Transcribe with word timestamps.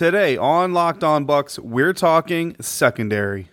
Today 0.00 0.38
on 0.38 0.72
Locked 0.72 1.04
On 1.04 1.26
Bucs, 1.26 1.58
we're 1.58 1.92
talking 1.92 2.56
secondary. 2.58 3.50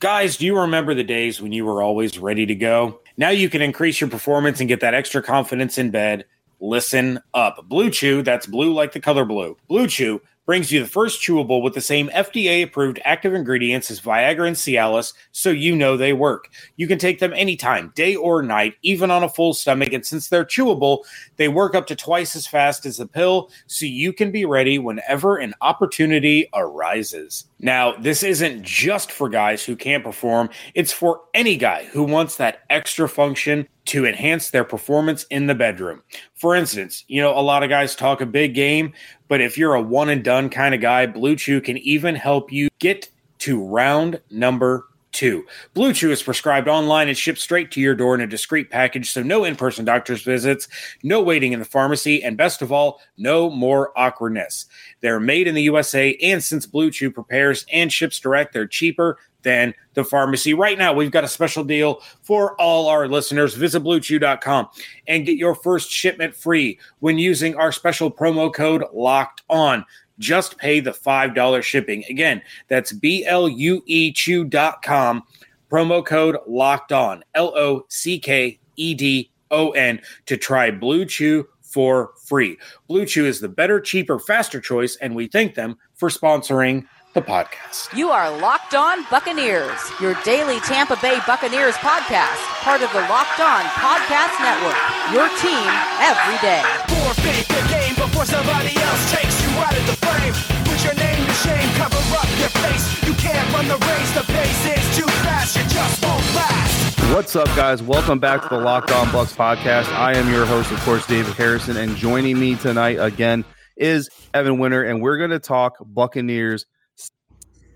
Guys, 0.00 0.36
do 0.36 0.44
you 0.44 0.58
remember 0.58 0.94
the 0.94 1.04
days 1.04 1.40
when 1.40 1.52
you 1.52 1.64
were 1.64 1.80
always 1.80 2.18
ready 2.18 2.44
to 2.44 2.56
go? 2.56 3.00
Now 3.16 3.28
you 3.28 3.48
can 3.48 3.62
increase 3.62 4.00
your 4.00 4.10
performance 4.10 4.58
and 4.58 4.66
get 4.66 4.80
that 4.80 4.94
extra 4.94 5.22
confidence 5.22 5.78
in 5.78 5.92
bed. 5.92 6.24
Listen 6.58 7.20
up. 7.34 7.68
Blue 7.68 7.88
Chew, 7.88 8.22
that's 8.22 8.46
blue 8.46 8.74
like 8.74 8.90
the 8.90 8.98
color 8.98 9.24
blue. 9.24 9.56
Blue 9.68 9.86
Chew 9.86 10.20
brings 10.50 10.72
you 10.72 10.80
the 10.80 10.88
first 10.88 11.22
chewable 11.22 11.62
with 11.62 11.74
the 11.74 11.80
same 11.80 12.08
FDA 12.08 12.64
approved 12.64 12.98
active 13.04 13.34
ingredients 13.34 13.88
as 13.88 14.00
Viagra 14.00 14.48
and 14.48 14.56
Cialis, 14.56 15.12
so 15.30 15.50
you 15.50 15.76
know 15.76 15.96
they 15.96 16.12
work. 16.12 16.48
You 16.76 16.88
can 16.88 16.98
take 16.98 17.20
them 17.20 17.32
anytime, 17.34 17.92
day 17.94 18.16
or 18.16 18.42
night, 18.42 18.74
even 18.82 19.12
on 19.12 19.22
a 19.22 19.28
full 19.28 19.54
stomach. 19.54 19.92
And 19.92 20.04
since 20.04 20.28
they're 20.28 20.44
chewable, 20.44 21.04
they 21.36 21.46
work 21.46 21.76
up 21.76 21.86
to 21.86 21.94
twice 21.94 22.34
as 22.34 22.48
fast 22.48 22.84
as 22.84 22.96
the 22.96 23.06
pill, 23.06 23.48
so 23.68 23.86
you 23.86 24.12
can 24.12 24.32
be 24.32 24.44
ready 24.44 24.76
whenever 24.76 25.36
an 25.36 25.54
opportunity 25.60 26.48
arises. 26.52 27.46
Now, 27.60 27.92
this 27.92 28.24
isn't 28.24 28.64
just 28.64 29.12
for 29.12 29.28
guys 29.28 29.64
who 29.64 29.76
can't 29.76 30.02
perform, 30.02 30.50
it's 30.74 30.92
for 30.92 31.20
any 31.32 31.54
guy 31.54 31.84
who 31.92 32.02
wants 32.02 32.38
that 32.38 32.62
extra 32.70 33.08
function 33.08 33.68
to 33.90 34.06
enhance 34.06 34.50
their 34.50 34.62
performance 34.62 35.24
in 35.30 35.48
the 35.48 35.54
bedroom. 35.54 36.00
For 36.34 36.54
instance, 36.54 37.04
you 37.08 37.20
know, 37.20 37.36
a 37.36 37.42
lot 37.42 37.64
of 37.64 37.70
guys 37.70 37.96
talk 37.96 38.20
a 38.20 38.26
big 38.26 38.54
game, 38.54 38.92
but 39.26 39.40
if 39.40 39.58
you're 39.58 39.74
a 39.74 39.82
one 39.82 40.08
and 40.08 40.22
done 40.22 40.48
kind 40.48 40.76
of 40.76 40.80
guy, 40.80 41.06
Blue 41.06 41.34
Chew 41.34 41.60
can 41.60 41.76
even 41.78 42.14
help 42.14 42.52
you 42.52 42.68
get 42.78 43.08
to 43.40 43.60
round 43.60 44.20
number 44.30 44.86
two. 45.10 45.44
Blue 45.74 45.92
Chew 45.92 46.12
is 46.12 46.22
prescribed 46.22 46.68
online 46.68 47.08
and 47.08 47.18
shipped 47.18 47.40
straight 47.40 47.72
to 47.72 47.80
your 47.80 47.96
door 47.96 48.14
in 48.14 48.20
a 48.20 48.28
discreet 48.28 48.70
package, 48.70 49.10
so 49.10 49.24
no 49.24 49.42
in 49.42 49.56
person 49.56 49.84
doctor's 49.84 50.22
visits, 50.22 50.68
no 51.02 51.20
waiting 51.20 51.52
in 51.52 51.58
the 51.58 51.64
pharmacy, 51.64 52.22
and 52.22 52.36
best 52.36 52.62
of 52.62 52.70
all, 52.70 53.00
no 53.18 53.50
more 53.50 53.90
awkwardness. 53.98 54.66
They're 55.00 55.18
made 55.18 55.48
in 55.48 55.56
the 55.56 55.62
USA, 55.62 56.14
and 56.22 56.44
since 56.44 56.64
Blue 56.64 56.92
Chew 56.92 57.10
prepares 57.10 57.66
and 57.72 57.92
ships 57.92 58.20
direct, 58.20 58.52
they're 58.52 58.68
cheaper 58.68 59.18
than 59.42 59.74
the 59.94 60.04
pharmacy. 60.04 60.54
Right 60.54 60.78
now, 60.78 60.92
we've 60.92 61.10
got 61.10 61.24
a 61.24 61.28
special 61.28 61.64
deal 61.64 62.02
for 62.22 62.60
all 62.60 62.88
our 62.88 63.08
listeners. 63.08 63.54
Visit 63.54 63.82
bluechew.com 63.82 64.68
and 65.08 65.26
get 65.26 65.36
your 65.36 65.54
first 65.54 65.90
shipment 65.90 66.34
free 66.34 66.78
when 67.00 67.18
using 67.18 67.54
our 67.56 67.72
special 67.72 68.10
promo 68.10 68.52
code 68.52 68.84
locked 68.92 69.42
on. 69.48 69.84
Just 70.18 70.58
pay 70.58 70.80
the 70.80 70.90
$5 70.90 71.62
shipping. 71.62 72.04
Again, 72.10 72.42
that's 72.68 72.92
B 72.92 73.24
L 73.24 73.48
U 73.48 73.82
E 73.86 74.12
chew.com. 74.12 75.22
Promo 75.70 76.04
code 76.04 76.36
locked 76.46 76.92
on, 76.92 77.24
L 77.34 77.56
O 77.56 77.86
C 77.88 78.18
K 78.18 78.58
E 78.76 78.94
D 78.94 79.30
O 79.50 79.70
N, 79.70 80.00
to 80.26 80.36
try 80.36 80.70
Blue 80.70 81.06
Chew 81.06 81.46
for 81.62 82.12
free. 82.24 82.58
Blue 82.88 83.06
Chew 83.06 83.24
is 83.24 83.40
the 83.40 83.48
better, 83.48 83.80
cheaper, 83.80 84.18
faster 84.18 84.60
choice, 84.60 84.96
and 84.96 85.14
we 85.14 85.28
thank 85.28 85.54
them 85.54 85.78
for 85.94 86.08
sponsoring 86.08 86.84
the 87.12 87.20
podcast. 87.20 87.96
You 87.96 88.10
are 88.10 88.30
Locked 88.38 88.74
On 88.74 89.04
Buccaneers, 89.10 89.80
your 90.00 90.14
daily 90.22 90.60
Tampa 90.60 90.96
Bay 91.02 91.18
Buccaneers 91.26 91.74
podcast, 91.82 92.38
part 92.62 92.82
of 92.82 92.92
the 92.92 93.00
Locked 93.10 93.40
On 93.40 93.62
Podcast 93.82 94.38
Network. 94.38 94.78
Your 95.10 95.26
team 95.42 95.70
every 95.98 96.38
day. 96.38 96.62
Forfeit 96.86 97.48
the 97.50 97.66
game 97.66 97.94
before 97.98 98.24
somebody 98.24 98.76
else 98.78 99.10
takes 99.10 99.42
you 99.42 99.50
out 99.58 99.74
of 99.74 99.86
the 99.90 99.96
frame. 100.06 100.34
Put 100.70 100.84
your 100.84 100.94
name 100.94 101.26
to 101.26 101.34
shame, 101.34 101.68
cover 101.74 101.98
up 102.14 102.30
your 102.38 102.52
face. 102.62 102.86
You 103.02 103.14
can't 103.14 103.52
run 103.54 103.66
the 103.66 103.78
race, 103.90 104.10
the 104.14 104.24
pace 104.30 104.78
is 104.78 104.96
too 104.96 105.10
fast, 105.26 105.56
you 105.56 105.62
just 105.64 106.04
won't 106.04 106.22
last. 106.36 107.00
What's 107.12 107.34
up, 107.34 107.48
guys? 107.56 107.82
Welcome 107.82 108.20
back 108.20 108.42
to 108.42 108.48
the 108.48 108.58
Locked 108.58 108.92
On 108.92 109.08
Bucs 109.08 109.34
podcast. 109.34 109.92
I 109.94 110.14
am 110.14 110.30
your 110.30 110.46
host, 110.46 110.70
of 110.70 110.78
course, 110.80 111.04
David 111.06 111.34
Harrison, 111.34 111.76
and 111.76 111.96
joining 111.96 112.38
me 112.38 112.54
tonight 112.54 112.98
again 113.00 113.44
is 113.76 114.08
Evan 114.32 114.60
Winter, 114.60 114.84
and 114.84 115.02
we're 115.02 115.16
going 115.16 115.30
to 115.30 115.40
talk 115.40 115.74
Buccaneers 115.84 116.66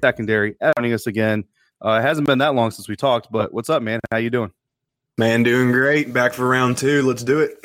secondary. 0.05 0.55
Joining 0.77 0.92
us 0.92 1.06
again. 1.06 1.44
Uh, 1.83 1.92
it 1.92 2.02
hasn't 2.02 2.27
been 2.27 2.36
that 2.36 2.55
long 2.55 2.70
since 2.70 2.91
we 2.91 2.94
talked, 2.94 3.33
but 3.33 3.55
what's 3.55 3.70
up, 3.70 3.83
man? 3.83 4.00
How 4.11 4.19
you 4.19 4.28
doing? 4.28 4.52
Man, 5.16 5.42
doing 5.42 5.73
great. 5.73 6.12
Back 6.12 6.34
for 6.34 6.46
round 6.46 6.77
two. 6.77 7.01
Let's 7.01 7.24
do 7.24 7.40
it. 7.40 7.56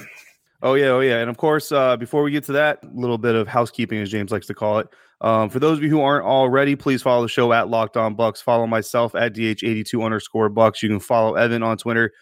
Oh 0.62 0.76
yeah, 0.76 0.88
oh 0.88 1.02
yeah. 1.02 1.20
And 1.20 1.30
of 1.30 1.36
course, 1.36 1.70
uh, 1.74 1.98
before 1.98 2.24
we 2.24 2.32
get 2.32 2.46
to 2.46 2.54
that, 2.54 2.80
a 2.82 2.88
little 2.94 3.18
bit 3.18 3.36
of 3.36 3.50
housekeeping, 3.50 4.00
as 4.00 4.10
James 4.10 4.32
likes 4.32 4.48
to 4.48 4.54
call 4.54 4.80
it. 4.80 4.88
Um, 5.20 5.50
for 5.50 5.60
those 5.60 5.80
of 5.80 5.84
you 5.84 5.90
who 5.90 6.00
aren't 6.00 6.26
already, 6.26 6.78
please 6.78 7.02
follow 7.02 7.24
the 7.24 7.28
show 7.28 7.52
at 7.52 7.68
Locked 7.68 7.98
On 7.98 8.16
Bucs. 8.16 8.42
Follow 8.42 8.66
myself 8.66 9.16
at 9.16 9.34
DH82 9.34 10.02
underscore 10.02 10.50
Bucs. 10.50 10.82
You 10.82 10.88
can 10.88 11.02
follow 11.02 11.36
Evan 11.36 11.62
on 11.62 11.76
Twitter, 11.76 12.14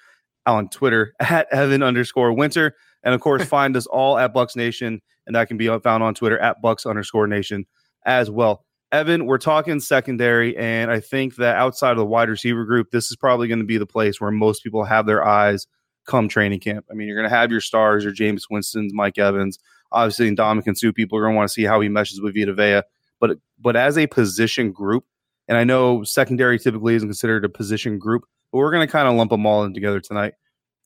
on 0.48 0.68
Twitter 0.70 1.14
at 1.20 1.48
Evan 1.54 1.84
underscore 1.84 2.34
Winter, 2.34 2.76
and 3.04 3.14
of 3.14 3.22
course, 3.22 3.46
find 3.48 3.78
us 3.78 3.86
all 3.86 4.18
at 4.18 4.34
Bucs 4.34 4.56
Nation, 4.56 5.00
and 5.28 5.36
that 5.36 5.48
can 5.48 5.58
be 5.58 5.68
found 5.68 6.02
on 6.02 6.16
Twitter 6.16 6.40
at 6.40 6.58
Bucs 6.64 6.90
underscore 6.90 7.28
Nation 7.28 7.68
as 8.04 8.32
well. 8.32 8.64
Evan, 8.92 9.26
we're 9.26 9.38
talking 9.38 9.82
secondary, 9.82 10.56
and 10.56 10.90
I 10.90 11.02
think 11.02 11.36
that 11.36 11.58
outside 11.58 11.92
of 11.92 11.98
the 11.98 12.06
wide 12.06 12.30
receiver 12.30 12.64
group, 12.64 12.92
this 12.92 13.12
is 13.12 13.18
probably 13.18 13.50
going 13.50 13.60
to 13.60 13.66
be 13.66 13.78
the 13.78 13.86
place 13.86 14.22
where 14.22 14.32
most 14.32 14.64
people 14.64 14.86
have 14.86 15.06
their 15.06 15.26
eyes 15.28 15.68
come 16.06 16.30
training 16.30 16.62
camp. 16.62 16.86
I 16.90 16.94
mean, 16.94 17.08
you're 17.08 17.18
going 17.18 17.30
to 17.30 17.36
have 17.36 17.52
your 17.52 17.60
stars, 17.60 18.06
your 18.06 18.14
Jameis 18.14 18.44
Winston's, 18.50 18.94
Mike 18.94 19.18
Evans, 19.18 19.60
obviously, 19.92 20.30
and 20.30 20.38
Ndamukong 20.38 20.78
Suh. 20.78 20.94
People 20.94 21.18
are 21.18 21.22
going 21.22 21.34
to 21.34 21.36
want 21.38 21.50
to 21.50 21.54
see 21.54 21.64
how 21.64 21.82
he 21.82 21.90
meshes 21.90 22.22
with 22.22 22.34
Vita 22.34 22.54
Vea. 22.54 22.82
But 23.20 23.38
but 23.60 23.76
as 23.76 23.98
a 23.98 24.08
position 24.08 24.72
group, 24.72 25.04
and 25.50 25.58
I 25.58 25.66
know 25.66 26.04
secondary 26.04 26.58
typically 26.58 26.96
isn't 26.96 27.10
considered 27.10 27.44
a 27.44 27.50
position 27.50 28.00
group, 28.00 28.24
but 28.52 28.60
we're 28.60 28.72
going 28.72 28.88
to 28.88 28.92
kind 28.92 29.08
of 29.08 29.16
lump 29.16 29.32
them 29.32 29.46
all 29.46 29.66
in 29.66 29.74
together 29.74 30.00
tonight. 30.00 30.36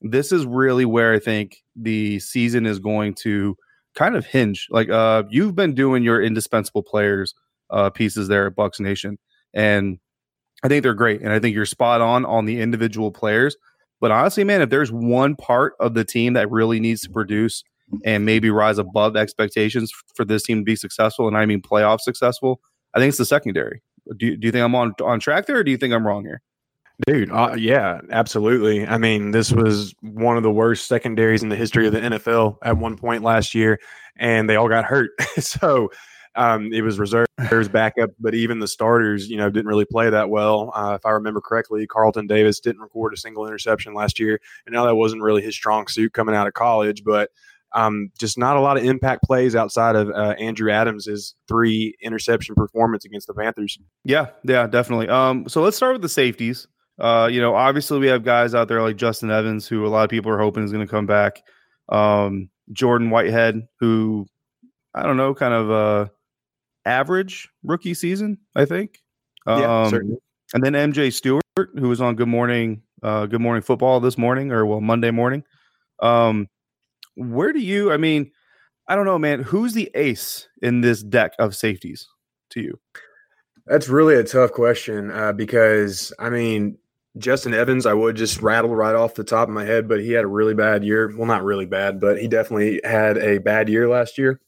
This 0.01 0.31
is 0.31 0.45
really 0.45 0.85
where 0.85 1.13
I 1.13 1.19
think 1.19 1.57
the 1.75 2.19
season 2.19 2.65
is 2.65 2.79
going 2.79 3.13
to 3.15 3.55
kind 3.93 4.15
of 4.15 4.25
hinge. 4.25 4.67
Like 4.71 4.89
uh, 4.89 5.23
you've 5.29 5.55
been 5.55 5.75
doing 5.75 6.03
your 6.03 6.21
indispensable 6.21 6.81
players 6.81 7.35
uh, 7.71 7.89
pieces 7.89 8.27
there 8.27 8.47
at 8.47 8.55
Bucs 8.55 8.79
Nation, 8.79 9.17
and 9.53 9.99
I 10.63 10.67
think 10.67 10.83
they're 10.83 10.93
great. 10.93 11.21
And 11.21 11.31
I 11.31 11.39
think 11.39 11.55
you're 11.55 11.65
spot 11.65 12.01
on 12.01 12.25
on 12.25 12.45
the 12.45 12.59
individual 12.59 13.11
players. 13.11 13.55
But 13.99 14.11
honestly, 14.11 14.43
man, 14.43 14.61
if 14.61 14.69
there's 14.69 14.91
one 14.91 15.35
part 15.35 15.73
of 15.79 15.93
the 15.93 16.03
team 16.03 16.33
that 16.33 16.49
really 16.49 16.79
needs 16.79 17.01
to 17.01 17.09
produce 17.09 17.63
and 18.03 18.25
maybe 18.25 18.49
rise 18.49 18.77
above 18.77 19.15
expectations 19.15 19.91
for 20.15 20.25
this 20.25 20.43
team 20.43 20.59
to 20.59 20.63
be 20.63 20.75
successful, 20.75 21.27
and 21.27 21.37
I 21.37 21.45
mean 21.45 21.61
playoff 21.61 21.99
successful, 21.99 22.61
I 22.93 22.99
think 22.99 23.09
it's 23.09 23.17
the 23.17 23.25
secondary. 23.25 23.81
Do 24.17 24.25
you, 24.25 24.37
do 24.37 24.47
you 24.47 24.51
think 24.51 24.63
I'm 24.63 24.75
on 24.75 24.93
on 25.03 25.19
track 25.19 25.45
there, 25.45 25.57
or 25.57 25.63
do 25.63 25.71
you 25.71 25.77
think 25.77 25.93
I'm 25.93 26.05
wrong 26.05 26.23
here? 26.23 26.41
Dude, 27.07 27.31
uh, 27.31 27.55
yeah, 27.57 27.99
absolutely. 28.11 28.85
I 28.85 28.97
mean, 28.97 29.31
this 29.31 29.51
was 29.51 29.95
one 30.01 30.37
of 30.37 30.43
the 30.43 30.51
worst 30.51 30.87
secondaries 30.87 31.41
in 31.41 31.49
the 31.49 31.55
history 31.55 31.87
of 31.87 31.93
the 31.93 31.99
NFL 31.99 32.57
at 32.61 32.77
one 32.77 32.95
point 32.95 33.23
last 33.23 33.55
year, 33.55 33.79
and 34.17 34.49
they 34.49 34.55
all 34.55 34.69
got 34.69 34.85
hurt. 34.85 35.09
so 35.39 35.89
um, 36.35 36.71
it 36.71 36.81
was 36.81 36.99
reserves, 36.99 37.27
backup, 37.71 38.11
but 38.19 38.33
even 38.33 38.59
the 38.59 38.67
starters, 38.67 39.29
you 39.29 39.37
know, 39.37 39.49
didn't 39.49 39.67
really 39.67 39.85
play 39.85 40.09
that 40.09 40.29
well. 40.29 40.71
Uh, 40.73 40.95
if 40.99 41.05
I 41.05 41.11
remember 41.11 41.41
correctly, 41.41 41.85
Carlton 41.87 42.27
Davis 42.27 42.59
didn't 42.59 42.81
record 42.81 43.13
a 43.13 43.17
single 43.17 43.45
interception 43.45 43.93
last 43.93 44.19
year, 44.19 44.39
and 44.65 44.73
now 44.73 44.85
that 44.85 44.95
wasn't 44.95 45.21
really 45.21 45.41
his 45.41 45.55
strong 45.55 45.87
suit 45.87 46.13
coming 46.13 46.35
out 46.35 46.47
of 46.47 46.53
college, 46.53 47.03
but. 47.03 47.29
Um, 47.73 48.11
just 48.19 48.37
not 48.37 48.57
a 48.57 48.59
lot 48.59 48.75
of 48.75 48.83
impact 48.83 49.23
plays 49.23 49.55
outside 49.55 49.95
of 49.95 50.09
uh, 50.09 50.35
Andrew 50.37 50.69
Adams' 50.69 51.35
three 51.47 51.95
interception 52.01 52.53
performance 52.53 53.05
against 53.05 53.27
the 53.27 53.33
Panthers. 53.33 53.79
Yeah, 54.03 54.31
yeah, 54.43 54.67
definitely. 54.67 55.07
Um, 55.07 55.47
so 55.47 55.61
let's 55.61 55.77
start 55.77 55.93
with 55.93 56.01
the 56.01 56.09
safeties. 56.09 56.67
Uh, 56.99 57.29
you 57.31 57.39
know, 57.39 57.55
obviously 57.55 57.97
we 57.99 58.07
have 58.07 58.25
guys 58.25 58.53
out 58.53 58.67
there 58.67 58.81
like 58.81 58.97
Justin 58.97 59.31
Evans, 59.31 59.69
who 59.69 59.85
a 59.85 59.87
lot 59.87 60.03
of 60.03 60.09
people 60.09 60.33
are 60.33 60.37
hoping 60.37 60.65
is 60.65 60.73
going 60.73 60.85
to 60.85 60.91
come 60.91 61.05
back. 61.05 61.41
Um, 61.87 62.49
Jordan 62.73 63.09
Whitehead, 63.09 63.67
who 63.79 64.27
I 64.93 65.03
don't 65.03 65.17
know, 65.17 65.33
kind 65.33 65.53
of 65.53 65.71
uh, 65.71 66.11
average 66.85 67.49
rookie 67.63 67.93
season, 67.93 68.37
I 68.55 68.65
think. 68.65 68.99
Yeah, 69.47 69.83
Um, 69.83 69.89
certainly. 69.89 70.17
and 70.53 70.63
then 70.63 70.73
MJ 70.73 71.11
Stewart, 71.11 71.43
who 71.55 71.89
was 71.89 72.01
on 72.01 72.15
Good 72.15 72.27
Morning, 72.27 72.81
uh, 73.03 73.25
Good 73.25 73.41
Morning 73.41 73.61
Football 73.61 73.99
this 73.99 74.17
morning, 74.17 74.51
or 74.51 74.65
well, 74.65 74.81
Monday 74.81 75.11
morning. 75.11 75.43
Um, 76.01 76.47
where 77.15 77.53
do 77.53 77.59
you? 77.59 77.91
I 77.91 77.97
mean, 77.97 78.31
I 78.87 78.95
don't 78.95 79.05
know, 79.05 79.19
man. 79.19 79.41
Who's 79.41 79.73
the 79.73 79.89
ace 79.95 80.47
in 80.61 80.81
this 80.81 81.03
deck 81.03 81.33
of 81.39 81.55
safeties 81.55 82.07
to 82.51 82.61
you? 82.61 82.79
That's 83.67 83.87
really 83.87 84.15
a 84.15 84.23
tough 84.23 84.51
question 84.51 85.11
uh, 85.11 85.33
because 85.33 86.11
I 86.19 86.29
mean 86.29 86.77
Justin 87.17 87.53
Evans, 87.53 87.85
I 87.85 87.93
would 87.93 88.15
just 88.15 88.41
rattle 88.41 88.73
right 88.75 88.95
off 88.95 89.15
the 89.15 89.23
top 89.23 89.47
of 89.47 89.53
my 89.53 89.65
head, 89.65 89.87
but 89.87 89.99
he 90.01 90.11
had 90.11 90.23
a 90.23 90.27
really 90.27 90.53
bad 90.53 90.83
year. 90.83 91.13
Well, 91.15 91.27
not 91.27 91.43
really 91.43 91.65
bad, 91.65 91.99
but 91.99 92.19
he 92.19 92.27
definitely 92.27 92.81
had 92.83 93.17
a 93.17 93.37
bad 93.39 93.69
year 93.69 93.87
last 93.89 94.17
year. 94.17 94.39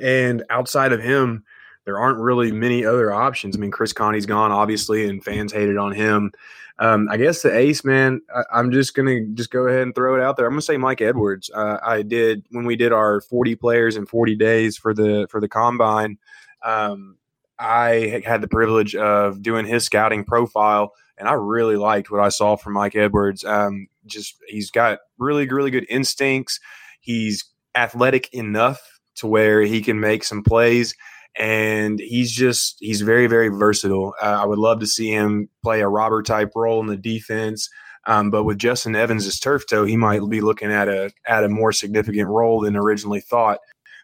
And 0.00 0.42
outside 0.48 0.92
of 0.92 1.02
him, 1.02 1.44
there 1.84 1.98
aren't 1.98 2.18
really 2.18 2.52
many 2.52 2.84
other 2.84 3.12
options. 3.12 3.56
I 3.56 3.60
mean, 3.60 3.70
Chris 3.70 3.92
Conte's 3.92 4.26
gone, 4.26 4.52
obviously, 4.52 5.08
and 5.08 5.22
fans 5.24 5.52
hated 5.52 5.76
on 5.76 5.92
him. 5.92 6.32
Um, 6.78 7.08
I 7.10 7.16
guess 7.16 7.42
the 7.42 7.56
ace 7.56 7.84
man. 7.84 8.22
I, 8.34 8.42
I'm 8.52 8.70
just 8.70 8.94
gonna 8.94 9.20
just 9.34 9.50
go 9.50 9.66
ahead 9.66 9.82
and 9.82 9.94
throw 9.94 10.14
it 10.14 10.22
out 10.22 10.36
there. 10.36 10.46
I'm 10.46 10.52
gonna 10.52 10.62
say 10.62 10.76
Mike 10.76 11.00
Edwards. 11.00 11.50
Uh, 11.52 11.78
I 11.84 12.02
did 12.02 12.44
when 12.50 12.64
we 12.64 12.76
did 12.76 12.92
our 12.92 13.20
40 13.20 13.54
players 13.56 13.96
in 13.96 14.06
40 14.06 14.34
days 14.36 14.76
for 14.76 14.94
the 14.94 15.26
for 15.30 15.40
the 15.40 15.48
combine. 15.48 16.18
Um, 16.64 17.16
I 17.58 18.22
had 18.24 18.40
the 18.40 18.48
privilege 18.48 18.96
of 18.96 19.42
doing 19.42 19.66
his 19.66 19.84
scouting 19.84 20.24
profile, 20.24 20.92
and 21.18 21.28
I 21.28 21.34
really 21.34 21.76
liked 21.76 22.10
what 22.10 22.20
I 22.20 22.30
saw 22.30 22.56
from 22.56 22.72
Mike 22.72 22.96
Edwards. 22.96 23.44
Um, 23.44 23.88
just 24.06 24.36
he's 24.48 24.70
got 24.70 25.00
really 25.18 25.46
really 25.48 25.70
good 25.70 25.86
instincts. 25.88 26.58
He's 27.00 27.44
athletic 27.74 28.32
enough 28.32 29.00
to 29.16 29.26
where 29.26 29.62
he 29.62 29.82
can 29.82 30.00
make 30.00 30.24
some 30.24 30.42
plays. 30.42 30.94
And 31.38 31.98
he's 31.98 32.30
just 32.30 32.76
he's 32.80 33.00
very 33.00 33.26
very 33.26 33.48
versatile. 33.48 34.14
Uh, 34.20 34.38
I 34.42 34.44
would 34.44 34.58
love 34.58 34.80
to 34.80 34.86
see 34.86 35.10
him 35.10 35.48
play 35.62 35.80
a 35.80 35.88
robber 35.88 36.22
type 36.22 36.52
role 36.54 36.80
in 36.80 36.86
the 36.86 36.96
defense. 36.96 37.68
Um, 38.06 38.30
but 38.30 38.44
with 38.44 38.58
Justin 38.58 38.96
Evans' 38.96 39.38
turf 39.38 39.64
toe, 39.66 39.84
he 39.84 39.96
might 39.96 40.28
be 40.28 40.40
looking 40.40 40.70
at 40.72 40.88
a 40.88 41.10
at 41.26 41.44
a 41.44 41.48
more 41.48 41.72
significant 41.72 42.28
role 42.28 42.60
than 42.60 42.76
originally 42.76 43.20
thought. 43.20 43.60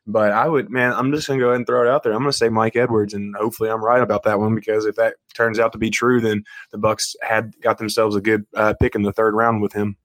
But 0.06 0.32
I 0.32 0.48
would, 0.48 0.70
man, 0.70 0.94
I'm 0.94 1.12
just 1.12 1.28
gonna 1.28 1.38
go 1.40 1.48
ahead 1.48 1.56
and 1.56 1.66
throw 1.66 1.82
it 1.82 1.88
out 1.90 2.02
there. 2.02 2.12
I'm 2.14 2.20
gonna 2.20 2.32
say 2.32 2.48
Mike 2.48 2.76
Edwards, 2.76 3.12
and 3.12 3.36
hopefully 3.36 3.69
I'm 3.69 3.84
right 3.84 4.00
about 4.00 4.22
that 4.22 4.38
one 4.38 4.54
because 4.54 4.86
if 4.86 4.96
that 4.96 5.16
turns 5.34 5.58
out 5.58 5.72
to 5.72 5.78
be 5.78 5.90
true, 5.90 6.20
then 6.20 6.44
the 6.70 6.78
Bucs 6.78 7.14
had 7.20 7.52
got 7.60 7.76
themselves 7.76 8.16
a 8.16 8.20
good 8.22 8.46
uh, 8.56 8.72
pick 8.80 8.94
in 8.94 9.02
the 9.02 9.12
third 9.12 9.34
round 9.34 9.60
with 9.60 9.75
him. 9.75 9.98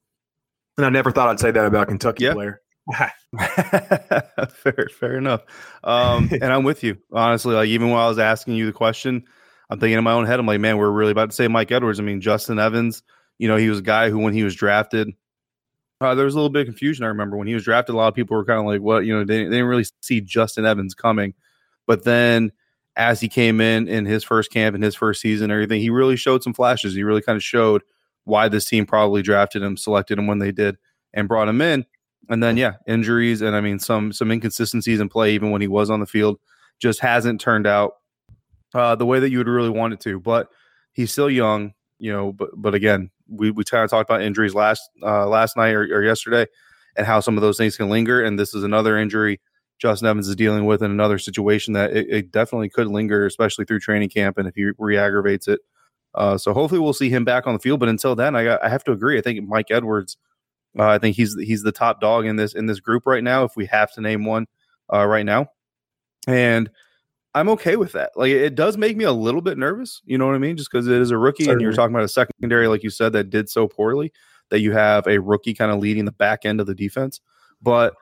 And 0.75 0.85
I 0.85 0.89
never 0.89 1.11
thought 1.11 1.29
I'd 1.29 1.39
say 1.39 1.51
that 1.51 1.65
about 1.65 1.87
Kentucky 1.87 2.25
Yeah. 2.25 2.33
player. 2.33 2.61
fair, 4.51 4.89
fair 4.99 5.17
enough. 5.17 5.41
Um, 5.83 6.29
and 6.31 6.45
I'm 6.45 6.63
with 6.63 6.83
you, 6.83 6.97
honestly. 7.11 7.55
Like 7.55 7.69
even 7.69 7.89
while 7.89 8.05
I 8.05 8.09
was 8.09 8.19
asking 8.19 8.55
you 8.55 8.65
the 8.65 8.73
question, 8.73 9.23
I'm 9.69 9.79
thinking 9.79 9.97
in 9.97 10.03
my 10.03 10.11
own 10.11 10.25
head, 10.25 10.39
I'm 10.39 10.45
like, 10.45 10.59
man, 10.59 10.77
we're 10.77 10.91
really 10.91 11.11
about 11.11 11.29
to 11.29 11.35
say 11.35 11.47
Mike 11.47 11.71
Edwards. 11.71 11.99
I 11.99 12.03
mean, 12.03 12.21
Justin 12.21 12.59
Evans. 12.59 13.03
You 13.39 13.47
know, 13.47 13.55
he 13.55 13.69
was 13.69 13.79
a 13.79 13.83
guy 13.83 14.09
who, 14.09 14.19
when 14.19 14.33
he 14.33 14.43
was 14.43 14.55
drafted, 14.55 15.09
uh, 15.99 16.15
there 16.15 16.25
was 16.25 16.33
a 16.33 16.37
little 16.37 16.49
bit 16.49 16.61
of 16.61 16.67
confusion. 16.67 17.05
I 17.05 17.07
remember 17.07 17.37
when 17.37 17.47
he 17.47 17.53
was 17.53 17.63
drafted, 17.63 17.95
a 17.95 17.97
lot 17.97 18.07
of 18.07 18.13
people 18.13 18.37
were 18.37 18.45
kind 18.45 18.59
of 18.59 18.65
like, 18.65 18.81
"What?" 18.81 19.05
You 19.05 19.15
know, 19.15 19.23
they, 19.23 19.43
they 19.45 19.49
didn't 19.49 19.65
really 19.65 19.85
see 20.01 20.21
Justin 20.21 20.65
Evans 20.65 20.93
coming. 20.93 21.33
But 21.87 22.03
then, 22.03 22.51
as 22.95 23.19
he 23.19 23.27
came 23.27 23.61
in 23.61 23.87
in 23.87 24.05
his 24.05 24.23
first 24.23 24.51
camp 24.51 24.75
in 24.75 24.81
his 24.81 24.95
first 24.95 25.21
season, 25.21 25.45
and 25.45 25.53
everything, 25.53 25.81
he 25.81 25.89
really 25.89 26.15
showed 26.15 26.43
some 26.43 26.53
flashes. 26.53 26.93
He 26.93 27.03
really 27.03 27.21
kind 27.21 27.35
of 27.35 27.43
showed 27.43 27.83
why 28.25 28.47
this 28.49 28.65
team 28.65 28.85
probably 28.85 29.21
drafted 29.21 29.61
him, 29.63 29.77
selected 29.77 30.19
him 30.19 30.27
when 30.27 30.39
they 30.39 30.51
did, 30.51 30.77
and 31.13 31.27
brought 31.27 31.49
him 31.49 31.61
in. 31.61 31.85
And 32.29 32.41
then, 32.41 32.57
yeah, 32.57 32.73
injuries 32.87 33.41
and 33.41 33.55
I 33.55 33.61
mean 33.61 33.79
some 33.79 34.13
some 34.13 34.31
inconsistencies 34.31 34.99
in 34.99 35.09
play, 35.09 35.33
even 35.33 35.51
when 35.51 35.61
he 35.61 35.67
was 35.67 35.89
on 35.89 35.99
the 35.99 36.05
field, 36.05 36.39
just 36.79 36.99
hasn't 36.99 37.41
turned 37.41 37.67
out 37.67 37.93
uh, 38.73 38.95
the 38.95 39.05
way 39.05 39.19
that 39.19 39.29
you 39.29 39.37
would 39.37 39.47
really 39.47 39.69
want 39.69 39.93
it 39.93 39.99
to. 40.01 40.19
But 40.19 40.47
he's 40.93 41.11
still 41.11 41.29
young, 41.29 41.73
you 41.99 42.11
know. 42.11 42.31
But 42.31 42.49
but 42.55 42.73
again, 42.73 43.11
we 43.27 43.51
we 43.51 43.63
kind 43.63 43.83
of 43.83 43.89
talked 43.89 44.09
about 44.09 44.21
injuries 44.21 44.55
last 44.55 44.89
uh, 45.01 45.27
last 45.27 45.57
night 45.57 45.71
or, 45.71 45.81
or 45.81 46.03
yesterday, 46.03 46.45
and 46.95 47.05
how 47.05 47.19
some 47.19 47.37
of 47.37 47.41
those 47.41 47.57
things 47.57 47.75
can 47.75 47.89
linger. 47.89 48.23
And 48.23 48.39
this 48.39 48.53
is 48.53 48.63
another 48.63 48.97
injury 48.97 49.41
Justin 49.79 50.07
Evans 50.07 50.29
is 50.29 50.35
dealing 50.35 50.65
with 50.65 50.81
in 50.81 50.91
another 50.91 51.17
situation 51.17 51.73
that 51.73 51.91
it, 51.91 52.07
it 52.09 52.31
definitely 52.31 52.69
could 52.69 52.87
linger, 52.87 53.25
especially 53.25 53.65
through 53.65 53.79
training 53.79 54.09
camp, 54.09 54.37
and 54.37 54.47
if 54.47 54.55
he 54.55 54.71
re-aggravates 54.77 55.47
it. 55.47 55.59
Uh, 56.15 56.37
so 56.37 56.53
hopefully 56.53 56.79
we'll 56.79 56.93
see 56.93 57.09
him 57.09 57.25
back 57.25 57.47
on 57.47 57.53
the 57.53 57.59
field. 57.59 57.81
But 57.81 57.89
until 57.89 58.15
then, 58.15 58.35
I 58.35 58.57
I 58.63 58.69
have 58.69 58.83
to 58.85 58.91
agree. 58.91 59.17
I 59.17 59.21
think 59.21 59.45
Mike 59.47 59.71
Edwards. 59.71 60.15
Uh, 60.77 60.87
I 60.87 60.97
think 60.97 61.15
he's 61.15 61.37
he's 61.39 61.63
the 61.63 61.71
top 61.71 62.01
dog 62.01 62.25
in 62.25 62.35
this 62.35 62.53
in 62.53 62.65
this 62.65 62.79
group 62.79 63.05
right 63.05 63.23
now. 63.23 63.43
If 63.43 63.55
we 63.55 63.65
have 63.67 63.91
to 63.93 64.01
name 64.01 64.25
one 64.25 64.47
uh, 64.91 65.05
right 65.05 65.25
now, 65.25 65.47
and 66.27 66.69
I'm 67.35 67.49
okay 67.49 67.75
with 67.75 67.91
that. 67.93 68.11
Like 68.15 68.31
it 68.31 68.55
does 68.55 68.77
make 68.77 68.97
me 68.97 69.05
a 69.05 69.11
little 69.11 69.41
bit 69.41 69.57
nervous. 69.57 70.01
You 70.05 70.17
know 70.17 70.25
what 70.25 70.35
I 70.35 70.39
mean? 70.39 70.57
Just 70.57 70.71
because 70.71 70.87
it 70.87 70.99
is 70.99 71.11
a 71.11 71.17
rookie, 71.17 71.49
and 71.49 71.61
you're 71.61 71.73
talking 71.73 71.93
about 71.93 72.05
a 72.05 72.09
secondary, 72.09 72.67
like 72.67 72.83
you 72.83 72.89
said, 72.89 73.13
that 73.13 73.29
did 73.29 73.49
so 73.49 73.67
poorly 73.67 74.11
that 74.49 74.59
you 74.59 74.71
have 74.71 75.07
a 75.07 75.19
rookie 75.19 75.53
kind 75.53 75.71
of 75.71 75.79
leading 75.79 76.05
the 76.05 76.11
back 76.11 76.45
end 76.45 76.59
of 76.59 76.67
the 76.67 76.75
defense. 76.75 77.21
But 77.61 77.95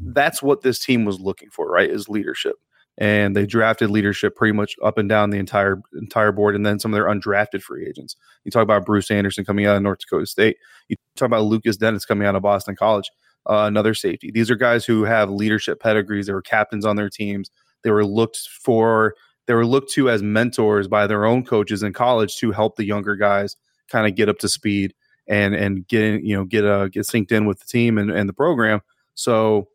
that's 0.00 0.42
what 0.42 0.62
this 0.62 0.78
team 0.78 1.04
was 1.04 1.20
looking 1.20 1.50
for, 1.50 1.68
right? 1.68 1.90
Is 1.90 2.08
leadership. 2.08 2.56
And 2.98 3.34
they 3.34 3.46
drafted 3.46 3.90
leadership 3.90 4.36
pretty 4.36 4.52
much 4.52 4.76
up 4.82 4.98
and 4.98 5.08
down 5.08 5.30
the 5.30 5.38
entire 5.38 5.80
entire 5.94 6.30
board, 6.30 6.54
and 6.54 6.64
then 6.64 6.78
some 6.78 6.92
of 6.92 6.94
their 6.94 7.06
undrafted 7.06 7.62
free 7.62 7.86
agents. 7.86 8.16
You 8.44 8.50
talk 8.50 8.62
about 8.62 8.84
Bruce 8.84 9.10
Anderson 9.10 9.44
coming 9.44 9.66
out 9.66 9.76
of 9.76 9.82
North 9.82 10.00
Dakota 10.00 10.26
State. 10.26 10.56
You 10.88 10.96
talk 11.16 11.26
about 11.26 11.44
Lukas 11.44 11.78
Denis 11.78 12.04
coming 12.04 12.26
out 12.28 12.36
of 12.36 12.42
Boston 12.42 12.76
College, 12.76 13.10
uh, 13.48 13.64
another 13.66 13.94
safety. 13.94 14.30
These 14.30 14.50
are 14.50 14.56
guys 14.56 14.84
who 14.84 15.04
have 15.04 15.30
leadership 15.30 15.80
pedigrees. 15.80 16.26
They 16.26 16.34
were 16.34 16.42
captains 16.42 16.84
on 16.84 16.96
their 16.96 17.08
teams. 17.08 17.50
They 17.82 17.90
were 17.90 18.04
looked 18.04 18.48
for. 18.62 19.14
They 19.46 19.54
were 19.54 19.66
looked 19.66 19.90
to 19.92 20.08
as 20.08 20.22
mentors 20.22 20.86
by 20.86 21.06
their 21.06 21.24
own 21.24 21.44
coaches 21.44 21.82
in 21.82 21.92
college 21.92 22.36
to 22.36 22.52
help 22.52 22.76
the 22.76 22.84
younger 22.84 23.16
guys 23.16 23.56
kind 23.88 24.06
of 24.06 24.14
get 24.14 24.28
up 24.28 24.38
to 24.38 24.48
speed 24.48 24.94
and 25.26 25.54
and 25.54 25.86
get 25.88 26.02
in, 26.02 26.24
you 26.24 26.36
know 26.36 26.44
get 26.44 26.64
uh, 26.64 26.88
get 26.88 27.04
synced 27.04 27.32
in 27.32 27.46
with 27.46 27.60
the 27.60 27.66
team 27.66 27.98
and, 27.98 28.10
and 28.10 28.28
the 28.28 28.32
program. 28.32 28.80
So 29.14 29.68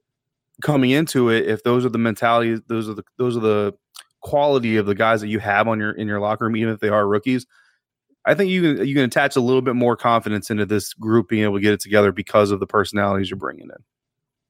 coming 0.62 0.92
into 0.92 1.30
it, 1.30 1.48
if 1.48 1.64
those 1.64 1.86
are 1.86 1.90
the 1.90 1.98
mentality, 1.98 2.58
those 2.68 2.90
are 2.90 2.94
the 2.94 3.04
those 3.18 3.38
are 3.38 3.42
the 3.42 3.74
quality 4.22 4.78
of 4.78 4.86
the 4.86 4.96
guys 4.96 5.22
that 5.22 5.28
you 5.28 5.40
have 5.40 5.68
on 5.68 5.80
your 5.80 5.92
in 5.92 6.08
your 6.08 6.20
locker 6.20 6.46
room, 6.46 6.56
even 6.56 6.74
if 6.74 6.80
they 6.80 6.90
are 6.90 7.08
rookies. 7.08 7.46
I 8.26 8.34
think 8.34 8.50
you 8.50 8.62
can 8.62 8.88
you 8.88 8.96
can 8.96 9.06
attach 9.06 9.36
a 9.36 9.42
little 9.42 9.62
bit 9.62 9.76
more 9.76 9.96
confidence 9.96 10.50
into 10.50 10.66
this 10.66 10.94
group 10.94 11.30
being 11.30 11.44
able 11.44 11.56
to 11.56 11.62
get 11.62 11.74
it 11.74 11.80
together 11.80 12.12
because 12.12 12.52
of 12.52 12.60
the 12.60 12.68
personalities 12.68 13.30
you're 13.30 13.38
bringing 13.38 13.66
in. 13.66 13.84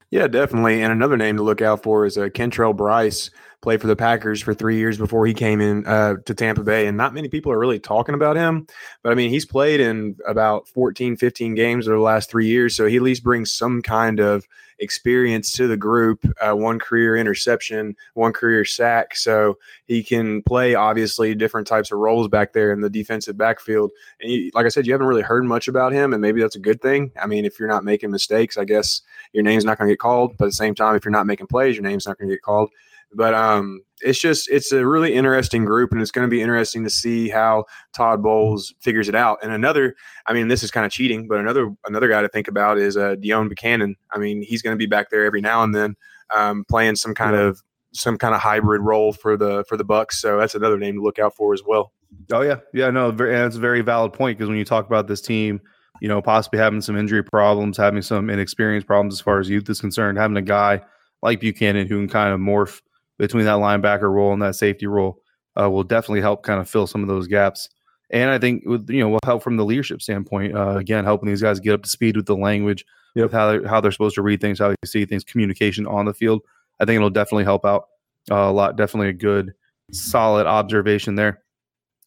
Yeah, 0.09 0.27
definitely. 0.27 0.81
And 0.81 0.91
another 0.91 1.17
name 1.17 1.35
to 1.37 1.43
look 1.43 1.61
out 1.61 1.83
for 1.83 2.05
is 2.05 2.17
uh, 2.17 2.29
Kentrell 2.29 2.75
Brice. 2.75 3.29
Played 3.61 3.81
for 3.81 3.87
the 3.87 3.95
Packers 3.95 4.41
for 4.41 4.53
three 4.53 4.77
years 4.77 4.97
before 4.97 5.25
he 5.25 5.33
came 5.33 5.61
in 5.61 5.85
uh, 5.87 6.15
to 6.25 6.33
Tampa 6.33 6.63
Bay. 6.63 6.87
And 6.87 6.95
not 6.95 7.13
many 7.13 7.27
people 7.27 7.51
are 7.51 7.59
really 7.59 7.79
talking 7.79 8.15
about 8.15 8.35
him. 8.35 8.67
But 9.01 9.11
I 9.11 9.15
mean, 9.15 9.31
he's 9.31 9.45
played 9.45 9.79
in 9.79 10.15
about 10.27 10.67
14, 10.69 11.17
15 11.17 11.55
games 11.55 11.87
over 11.87 11.97
the 11.97 12.03
last 12.03 12.29
three 12.29 12.47
years. 12.47 12.75
So 12.75 12.85
he 12.85 12.97
at 12.97 13.01
least 13.01 13.23
brings 13.23 13.51
some 13.51 13.81
kind 13.81 14.19
of 14.19 14.45
experience 14.79 15.51
to 15.53 15.67
the 15.67 15.77
group 15.77 16.25
uh, 16.39 16.55
one 16.55 16.79
career 16.79 17.15
interception, 17.15 17.95
one 18.13 18.33
career 18.33 18.63
sack. 18.63 19.15
So 19.15 19.57
he 19.85 20.03
can 20.03 20.43
play, 20.43 20.75
obviously, 20.75 21.33
different 21.35 21.67
types 21.67 21.91
of 21.91 21.99
roles 21.99 22.27
back 22.27 22.53
there 22.53 22.71
in 22.71 22.81
the 22.81 22.89
defensive 22.89 23.37
backfield. 23.37 23.91
And 24.21 24.51
like 24.53 24.65
I 24.65 24.69
said, 24.69 24.85
you 24.85 24.93
haven't 24.93 25.07
really 25.07 25.21
heard 25.21 25.45
much 25.45 25.67
about 25.67 25.93
him. 25.93 26.13
And 26.13 26.21
maybe 26.21 26.41
that's 26.41 26.55
a 26.55 26.59
good 26.59 26.81
thing. 26.81 27.11
I 27.21 27.27
mean, 27.27 27.45
if 27.45 27.59
you're 27.59 27.67
not 27.67 27.83
making 27.83 28.11
mistakes, 28.11 28.57
I 28.57 28.65
guess 28.65 29.01
your 29.33 29.43
name's 29.43 29.65
not 29.65 29.77
going 29.77 29.87
to 29.87 29.93
get 29.93 29.99
called. 29.99 30.37
But 30.37 30.45
at 30.45 30.49
the 30.49 30.53
same 30.53 30.75
time, 30.75 30.95
if 30.95 31.05
you're 31.05 31.11
not 31.11 31.27
making 31.27 31.47
plays, 31.47 31.75
your 31.75 31.83
name's 31.83 32.07
not 32.07 32.17
going 32.17 32.29
to 32.29 32.35
get 32.35 32.43
called. 32.43 32.71
But 33.13 33.33
um, 33.33 33.81
it's 34.01 34.19
just 34.19 34.49
it's 34.49 34.71
a 34.71 34.85
really 34.85 35.13
interesting 35.13 35.65
group, 35.65 35.91
and 35.91 36.01
it's 36.01 36.11
going 36.11 36.27
to 36.27 36.29
be 36.29 36.41
interesting 36.41 36.83
to 36.83 36.89
see 36.89 37.29
how 37.29 37.65
Todd 37.95 38.21
Bowles 38.21 38.73
figures 38.79 39.07
it 39.07 39.15
out. 39.15 39.39
And 39.41 39.51
another, 39.51 39.95
I 40.27 40.33
mean, 40.33 40.49
this 40.49 40.61
is 40.61 40.71
kind 40.71 40.85
of 40.85 40.91
cheating, 40.91 41.27
but 41.27 41.39
another 41.39 41.73
another 41.85 42.07
guy 42.07 42.21
to 42.21 42.29
think 42.29 42.47
about 42.47 42.77
is 42.77 42.97
uh, 42.97 43.15
Deone 43.15 43.49
Bucannon. 43.49 43.95
I 44.11 44.19
mean, 44.19 44.41
he's 44.41 44.61
going 44.61 44.73
to 44.73 44.77
be 44.77 44.87
back 44.87 45.09
there 45.09 45.25
every 45.25 45.41
now 45.41 45.63
and 45.63 45.73
then, 45.73 45.95
um, 46.35 46.65
playing 46.69 46.95
some 46.95 47.15
kind 47.15 47.35
of 47.35 47.61
some 47.93 48.17
kind 48.17 48.35
of 48.35 48.41
hybrid 48.41 48.81
role 48.81 49.13
for 49.13 49.37
the 49.37 49.63
for 49.67 49.77
the 49.77 49.85
Bucs. 49.85 50.13
So 50.13 50.37
that's 50.37 50.55
another 50.55 50.77
name 50.77 50.95
to 50.95 51.01
look 51.01 51.19
out 51.19 51.35
for 51.35 51.53
as 51.53 51.61
well. 51.65 51.93
Oh 52.31 52.41
yeah, 52.41 52.57
yeah, 52.73 52.89
no, 52.89 53.11
very, 53.11 53.33
and 53.33 53.43
that's 53.43 53.55
a 53.55 53.59
very 53.59 53.81
valid 53.81 54.13
point 54.13 54.37
because 54.37 54.49
when 54.49 54.57
you 54.57 54.65
talk 54.65 54.85
about 54.85 55.07
this 55.07 55.21
team, 55.21 55.59
you 56.01 56.07
know, 56.07 56.21
possibly 56.21 56.59
having 56.59 56.81
some 56.81 56.97
injury 56.97 57.23
problems, 57.23 57.77
having 57.77 58.01
some 58.01 58.29
inexperience 58.29 58.85
problems 58.85 59.15
as 59.15 59.21
far 59.21 59.39
as 59.39 59.49
youth 59.49 59.69
is 59.69 59.81
concerned, 59.81 60.17
having 60.17 60.37
a 60.37 60.41
guy 60.41 60.81
like 61.21 61.41
Bucannon 61.41 61.87
who 61.87 61.97
can 61.97 62.09
kind 62.09 62.33
of 62.33 62.39
morph 62.39 62.81
between 63.17 63.45
that 63.45 63.57
linebacker 63.57 64.11
role 64.11 64.33
and 64.33 64.41
that 64.41 64.55
safety 64.55 64.87
role 64.87 65.21
uh, 65.59 65.69
will 65.69 65.83
definitely 65.83 66.21
help 66.21 66.43
kind 66.43 66.59
of 66.59 66.69
fill 66.69 66.87
some 66.87 67.01
of 67.01 67.07
those 67.07 67.27
gaps. 67.27 67.69
And 68.09 68.29
I 68.29 68.37
think 68.37 68.63
with 68.65 68.89
you 68.89 68.99
know 69.01 69.09
will 69.09 69.19
help 69.25 69.43
from 69.43 69.57
the 69.57 69.65
leadership 69.65 70.01
standpoint. 70.01 70.55
Uh, 70.55 70.77
again, 70.77 71.03
helping 71.03 71.27
these 71.27 71.41
guys 71.41 71.59
get 71.59 71.73
up 71.73 71.83
to 71.83 71.89
speed 71.89 72.15
with 72.15 72.25
the 72.25 72.37
language, 72.37 72.85
with 73.15 73.31
how 73.33 73.51
they're, 73.51 73.67
how 73.67 73.81
they're 73.81 73.91
supposed 73.91 74.15
to 74.15 74.21
read 74.21 74.39
things, 74.39 74.59
how 74.59 74.69
they 74.69 74.75
see 74.85 75.05
things, 75.05 75.23
communication 75.23 75.85
on 75.85 76.05
the 76.05 76.13
field. 76.13 76.41
I 76.79 76.85
think 76.85 76.95
it'll 76.97 77.09
definitely 77.09 77.43
help 77.43 77.65
out 77.65 77.87
uh, 78.31 78.35
a 78.35 78.51
lot. 78.51 78.77
Definitely 78.77 79.09
a 79.09 79.13
good, 79.13 79.53
solid 79.91 80.47
observation 80.47 81.15
there. 81.15 81.43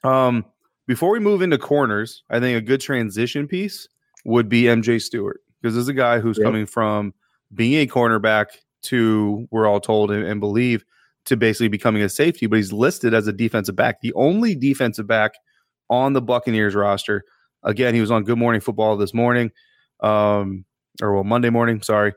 Um, 0.03 0.45
before 0.87 1.11
we 1.11 1.19
move 1.19 1.43
into 1.43 1.59
corners, 1.59 2.25
I 2.31 2.41
think 2.41 2.57
a 2.57 2.61
good 2.65 2.81
transition 2.81 3.47
piece 3.47 3.87
would 4.25 4.49
be 4.49 4.63
MJ 4.63 5.01
Stewart 5.03 5.41
because 5.61 5.75
this 5.75 5.83
is 5.83 5.89
a 5.89 5.95
guy 5.95 6.19
who's 6.21 6.39
Yep. 6.39 6.45
coming 6.45 6.67
from 6.67 7.13
being 7.55 7.87
a 7.87 7.87
cornerback 7.91 8.47
to 8.83 9.47
we're 9.51 9.67
all 9.67 9.81
told 9.81 10.11
and, 10.11 10.25
and 10.25 10.41
believe 10.41 10.85
to 11.27 11.37
basically 11.37 11.69
becoming 11.69 12.03
a 12.03 12.09
safety, 12.09 12.47
but 12.47 12.57
he's 12.57 12.73
listed 12.73 13.15
as 13.15 13.27
a 13.27 13.33
defensive 13.33 13.77
back, 13.77 14.01
the 14.01 14.13
only 14.15 14.55
defensive 14.55 15.07
back 15.07 15.33
on 15.89 16.13
the 16.13 16.23
Buccaneers 16.23 16.75
roster. 16.75 17.25
Again, 17.63 17.95
he 17.95 18.01
was 18.01 18.11
on 18.11 18.25
Good 18.25 18.39
Morning 18.39 18.61
Football 18.61 18.97
this 18.97 19.13
morning, 19.13 19.51
um, 20.03 20.65
or 21.03 21.15
well 21.15 21.25
Monday 21.25 21.51
morning. 21.51 21.83
Sorry. 21.83 22.15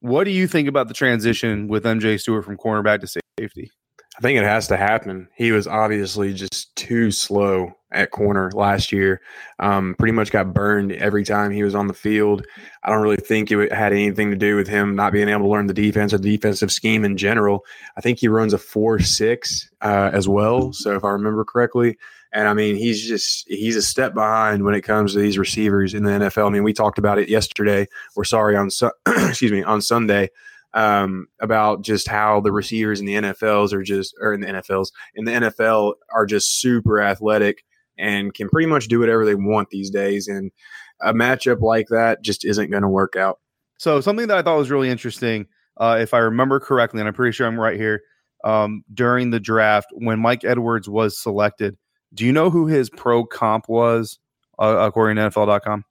What 0.00 0.24
do 0.24 0.30
you 0.30 0.46
think 0.46 0.68
about 0.68 0.88
the 0.88 0.94
transition 0.94 1.68
with 1.68 1.84
MJ 1.84 2.20
Stewart 2.20 2.44
from 2.44 2.58
cornerback 2.58 3.00
to 3.00 3.20
safety? 3.38 3.70
I 4.16 4.22
think 4.22 4.38
it 4.38 4.44
has 4.44 4.68
to 4.68 4.78
happen. 4.78 5.28
He 5.34 5.52
was 5.52 5.66
obviously 5.66 6.32
just 6.32 6.74
too 6.74 7.10
slow 7.10 7.76
at 7.92 8.12
corner 8.12 8.50
last 8.54 8.90
year. 8.90 9.20
Um, 9.58 9.94
pretty 9.98 10.12
much 10.12 10.30
got 10.30 10.54
burned 10.54 10.92
every 10.92 11.22
time 11.22 11.50
he 11.50 11.62
was 11.62 11.74
on 11.74 11.86
the 11.86 11.94
field. 11.94 12.46
I 12.82 12.90
don't 12.90 13.02
really 13.02 13.16
think 13.16 13.50
it 13.50 13.72
had 13.72 13.92
anything 13.92 14.30
to 14.30 14.36
do 14.36 14.56
with 14.56 14.68
him 14.68 14.96
not 14.96 15.12
being 15.12 15.28
able 15.28 15.42
to 15.42 15.48
learn 15.48 15.66
the 15.66 15.74
defense 15.74 16.14
or 16.14 16.18
the 16.18 16.34
defensive 16.34 16.72
scheme 16.72 17.04
in 17.04 17.18
general. 17.18 17.64
I 17.96 18.00
think 18.00 18.18
he 18.18 18.28
runs 18.28 18.54
a 18.54 18.58
four 18.58 18.98
six 19.00 19.70
uh, 19.82 20.10
as 20.14 20.26
well. 20.26 20.72
So 20.72 20.96
if 20.96 21.04
I 21.04 21.10
remember 21.10 21.44
correctly, 21.44 21.98
and 22.32 22.48
I 22.48 22.54
mean 22.54 22.76
he's 22.76 23.06
just 23.06 23.46
he's 23.48 23.76
a 23.76 23.82
step 23.82 24.14
behind 24.14 24.64
when 24.64 24.74
it 24.74 24.82
comes 24.82 25.12
to 25.12 25.20
these 25.20 25.38
receivers 25.38 25.92
in 25.92 26.04
the 26.04 26.10
NFL. 26.10 26.46
I 26.46 26.50
mean 26.50 26.64
we 26.64 26.72
talked 26.72 26.98
about 26.98 27.18
it 27.18 27.28
yesterday. 27.28 27.86
We're 28.14 28.24
sorry 28.24 28.56
on 28.56 28.70
Su- 28.70 28.92
excuse 29.06 29.52
me 29.52 29.62
on 29.62 29.80
Sunday 29.82 30.30
um, 30.76 31.26
about 31.40 31.82
just 31.82 32.06
how 32.06 32.40
the 32.40 32.52
receivers 32.52 33.00
in 33.00 33.06
the 33.06 33.14
NFLs 33.14 33.72
are 33.72 33.82
just, 33.82 34.14
or 34.20 34.34
in 34.34 34.42
the 34.42 34.46
NFLs, 34.46 34.92
in 35.14 35.24
the 35.24 35.32
NFL 35.32 35.94
are 36.14 36.26
just 36.26 36.60
super 36.60 37.00
athletic 37.00 37.64
and 37.98 38.34
can 38.34 38.50
pretty 38.50 38.68
much 38.68 38.86
do 38.86 39.00
whatever 39.00 39.24
they 39.24 39.34
want 39.34 39.70
these 39.70 39.90
days. 39.90 40.28
And 40.28 40.52
a 41.00 41.14
matchup 41.14 41.62
like 41.62 41.86
that 41.88 42.22
just 42.22 42.44
isn't 42.44 42.70
going 42.70 42.82
to 42.82 42.90
work 42.90 43.16
out. 43.16 43.40
So 43.78 44.02
something 44.02 44.28
that 44.28 44.36
I 44.36 44.42
thought 44.42 44.58
was 44.58 44.70
really 44.70 44.90
interesting, 44.90 45.46
uh, 45.78 45.96
if 45.98 46.12
I 46.12 46.18
remember 46.18 46.60
correctly, 46.60 47.00
and 47.00 47.08
I'm 47.08 47.14
pretty 47.14 47.32
sure 47.32 47.46
I'm 47.46 47.58
right 47.58 47.78
here, 47.78 48.02
um, 48.44 48.84
during 48.92 49.30
the 49.30 49.40
draft 49.40 49.88
when 49.92 50.20
Mike 50.20 50.44
Edwards 50.44 50.90
was 50.90 51.18
selected. 51.18 51.78
Do 52.12 52.26
you 52.26 52.32
know 52.32 52.50
who 52.50 52.66
his 52.66 52.90
pro 52.90 53.24
comp 53.24 53.66
was, 53.68 54.18
uh, 54.58 54.76
according 54.78 55.16
to 55.16 55.30
NFL.com? 55.30 55.84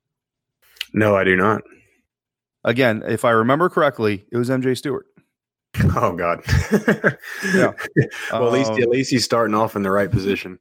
No, 0.94 1.16
I 1.16 1.24
do 1.24 1.36
not. 1.36 1.64
Again, 2.66 3.04
if 3.08 3.24
I 3.24 3.30
remember 3.30 3.70
correctly, 3.70 4.26
it 4.32 4.38
was 4.38 4.50
MJ 4.50 4.78
Stewart. 4.78 5.06
Oh 5.98 6.16
God. 6.16 6.42
Yeah. 7.54 7.74
well, 8.32 8.48
at 8.48 8.54
least 8.54 8.72
Um, 8.72 8.82
at 8.82 8.90
least 8.90 9.12
he's 9.12 9.26
starting 9.26 9.54
off 9.54 9.76
in 9.76 9.84
the 9.84 9.92
right 9.92 10.10
position. 10.10 10.58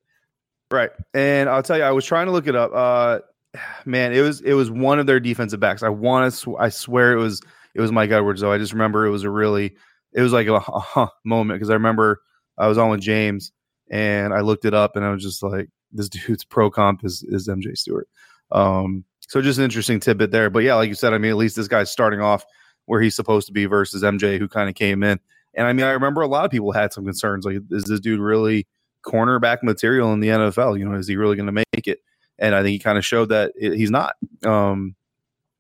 Right. 0.73 0.91
And 1.15 1.49
I'll 1.49 1.63
tell 1.63 1.77
you, 1.79 1.85
I 1.85 1.93
was 1.93 2.05
trying 2.05 2.27
to 2.27 2.33
look 2.33 2.49
it 2.49 2.57
up. 2.57 2.73
Uh, 2.75 3.21
man, 3.85 4.13
it 4.13 4.23
was 4.23 4.41
it 4.41 4.55
was 4.55 4.71
one 4.71 4.99
of 4.99 5.07
their 5.07 5.21
defensive 5.21 5.61
backs. 5.61 5.83
I 5.85 5.89
want 5.89 6.33
to. 6.33 6.37
Sw- 6.37 6.59
I 6.59 6.69
swear 6.69 7.13
it 7.13 7.21
was 7.21 7.41
it 7.77 7.81
was 7.81 7.93
Mike 7.93 8.11
Edwards. 8.11 8.41
Though 8.41 8.53
I 8.53 8.59
just 8.59 8.73
remember 8.73 9.07
it 9.07 9.11
was 9.11 9.23
a 9.23 9.31
really 9.31 9.77
it 10.13 10.21
was 10.21 10.33
like 10.33 10.49
a, 10.49 10.55
a 10.57 10.61
huh 10.81 11.09
moment 11.25 11.59
because 11.61 11.71
I 11.71 11.75
remember 11.75 12.21
I 12.59 12.67
was 12.67 12.77
on 12.79 12.91
with 12.91 13.01
James 13.01 13.53
and 13.91 14.35
I 14.35 14.41
looked 14.41 14.65
it 14.65 14.75
up 14.75 14.97
and 14.97 15.05
I 15.05 15.11
was 15.11 15.23
just 15.23 15.45
like, 15.45 15.69
this 15.93 16.09
dude's 16.09 16.45
pro 16.45 16.71
comp 16.71 17.05
is 17.05 17.25
is 17.29 17.49
MJ 17.49 17.77
Stewart. 17.77 18.09
Um, 18.51 19.05
so 19.29 19.41
just 19.41 19.59
an 19.59 19.65
interesting 19.65 20.01
tidbit 20.01 20.31
there. 20.31 20.51
But 20.51 20.61
yeah, 20.61 20.75
like 20.75 20.89
you 20.89 20.95
said, 20.95 21.13
I 21.13 21.19
mean, 21.19 21.31
at 21.31 21.37
least 21.37 21.57
this 21.57 21.69
guy's 21.69 21.91
starting 21.91 22.21
off 22.21 22.45
where 22.87 23.01
he's 23.01 23.15
supposed 23.15 23.47
to 23.47 23.53
be 23.53 23.67
versus 23.67 24.03
MJ, 24.03 24.39
who 24.39 24.49
kind 24.49 24.69
of 24.69 24.75
came 24.75 25.03
in. 25.03 25.19
And 25.55 25.67
I 25.67 25.73
mean, 25.73 25.87
I 25.87 25.91
remember 25.91 26.21
a 26.21 26.27
lot 26.27 26.45
of 26.45 26.51
people 26.51 26.73
had 26.73 26.93
some 26.93 27.05
concerns. 27.05 27.45
Like, 27.45 27.59
is 27.71 27.85
this 27.85 28.01
dude 28.01 28.21
really 28.21 28.67
cornerback 29.05 29.63
material 29.63 30.13
in 30.13 30.21
the 30.21 30.29
NFL? 30.29 30.79
You 30.79 30.89
know, 30.89 30.97
is 30.97 31.09
he 31.09 31.17
really 31.17 31.37
going 31.37 31.47
to 31.47 31.53
make 31.53 31.87
it? 31.87 32.01
And 32.39 32.55
I 32.55 32.63
think 32.63 32.73
he 32.73 32.79
kind 32.79 32.99
of 32.99 33.05
showed 33.05 33.29
that 33.29 33.53
it, 33.57 33.75
he's 33.75 33.91
not. 33.91 34.17
Um, 34.45 34.97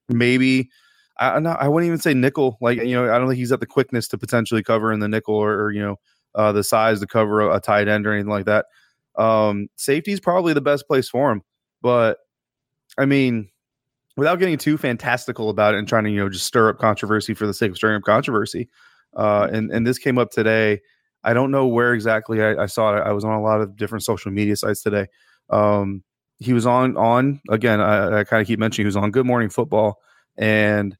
maybe 0.08 0.70
I, 1.18 1.38
not, 1.38 1.60
I 1.62 1.68
wouldn't 1.68 1.86
even 1.86 2.00
say 2.00 2.14
nickel. 2.14 2.58
Like, 2.60 2.78
you 2.78 2.94
know, 2.94 3.12
I 3.12 3.18
don't 3.18 3.28
think 3.28 3.38
he's 3.38 3.52
at 3.52 3.60
the 3.60 3.66
quickness 3.66 4.08
to 4.08 4.18
potentially 4.18 4.62
cover 4.62 4.92
in 4.92 5.00
the 5.00 5.08
nickel 5.08 5.36
or, 5.36 5.54
or 5.64 5.72
you 5.72 5.80
know, 5.80 5.96
uh, 6.34 6.52
the 6.52 6.64
size 6.64 7.00
to 7.00 7.06
cover 7.06 7.40
a, 7.40 7.56
a 7.56 7.60
tight 7.60 7.86
end 7.86 8.06
or 8.06 8.12
anything 8.12 8.30
like 8.30 8.46
that. 8.46 8.66
Um, 9.16 9.68
safety 9.76 10.12
is 10.12 10.20
probably 10.20 10.52
the 10.52 10.60
best 10.60 10.88
place 10.88 11.08
for 11.08 11.30
him. 11.30 11.42
But 11.80 12.18
I 12.98 13.04
mean, 13.04 13.50
without 14.16 14.38
getting 14.38 14.58
too 14.58 14.78
fantastical 14.78 15.50
about 15.50 15.74
it 15.74 15.78
and 15.78 15.88
trying 15.88 16.04
to, 16.04 16.10
you 16.10 16.18
know, 16.18 16.28
just 16.28 16.46
stir 16.46 16.68
up 16.68 16.78
controversy 16.78 17.34
for 17.34 17.46
the 17.46 17.54
sake 17.54 17.70
of 17.70 17.76
stirring 17.76 17.96
up 17.96 18.02
controversy. 18.02 18.68
Uh, 19.16 19.48
and, 19.52 19.70
and 19.70 19.86
this 19.86 19.98
came 19.98 20.18
up 20.18 20.30
today. 20.30 20.80
I 21.24 21.32
don't 21.32 21.50
know 21.50 21.66
where 21.66 21.94
exactly 21.94 22.42
I, 22.42 22.64
I 22.64 22.66
saw 22.66 22.96
it. 22.96 23.00
I 23.00 23.12
was 23.12 23.24
on 23.24 23.32
a 23.32 23.42
lot 23.42 23.60
of 23.60 23.76
different 23.76 24.04
social 24.04 24.30
media 24.30 24.56
sites 24.56 24.82
today. 24.82 25.06
Um, 25.50 26.02
he 26.38 26.52
was 26.52 26.66
on 26.66 26.96
on 26.96 27.40
again. 27.48 27.80
I, 27.80 28.20
I 28.20 28.24
kind 28.24 28.40
of 28.40 28.46
keep 28.46 28.58
mentioning 28.58 28.84
he 28.84 28.88
was 28.88 28.96
on 28.96 29.10
Good 29.10 29.24
Morning 29.24 29.48
Football, 29.48 30.00
and 30.36 30.96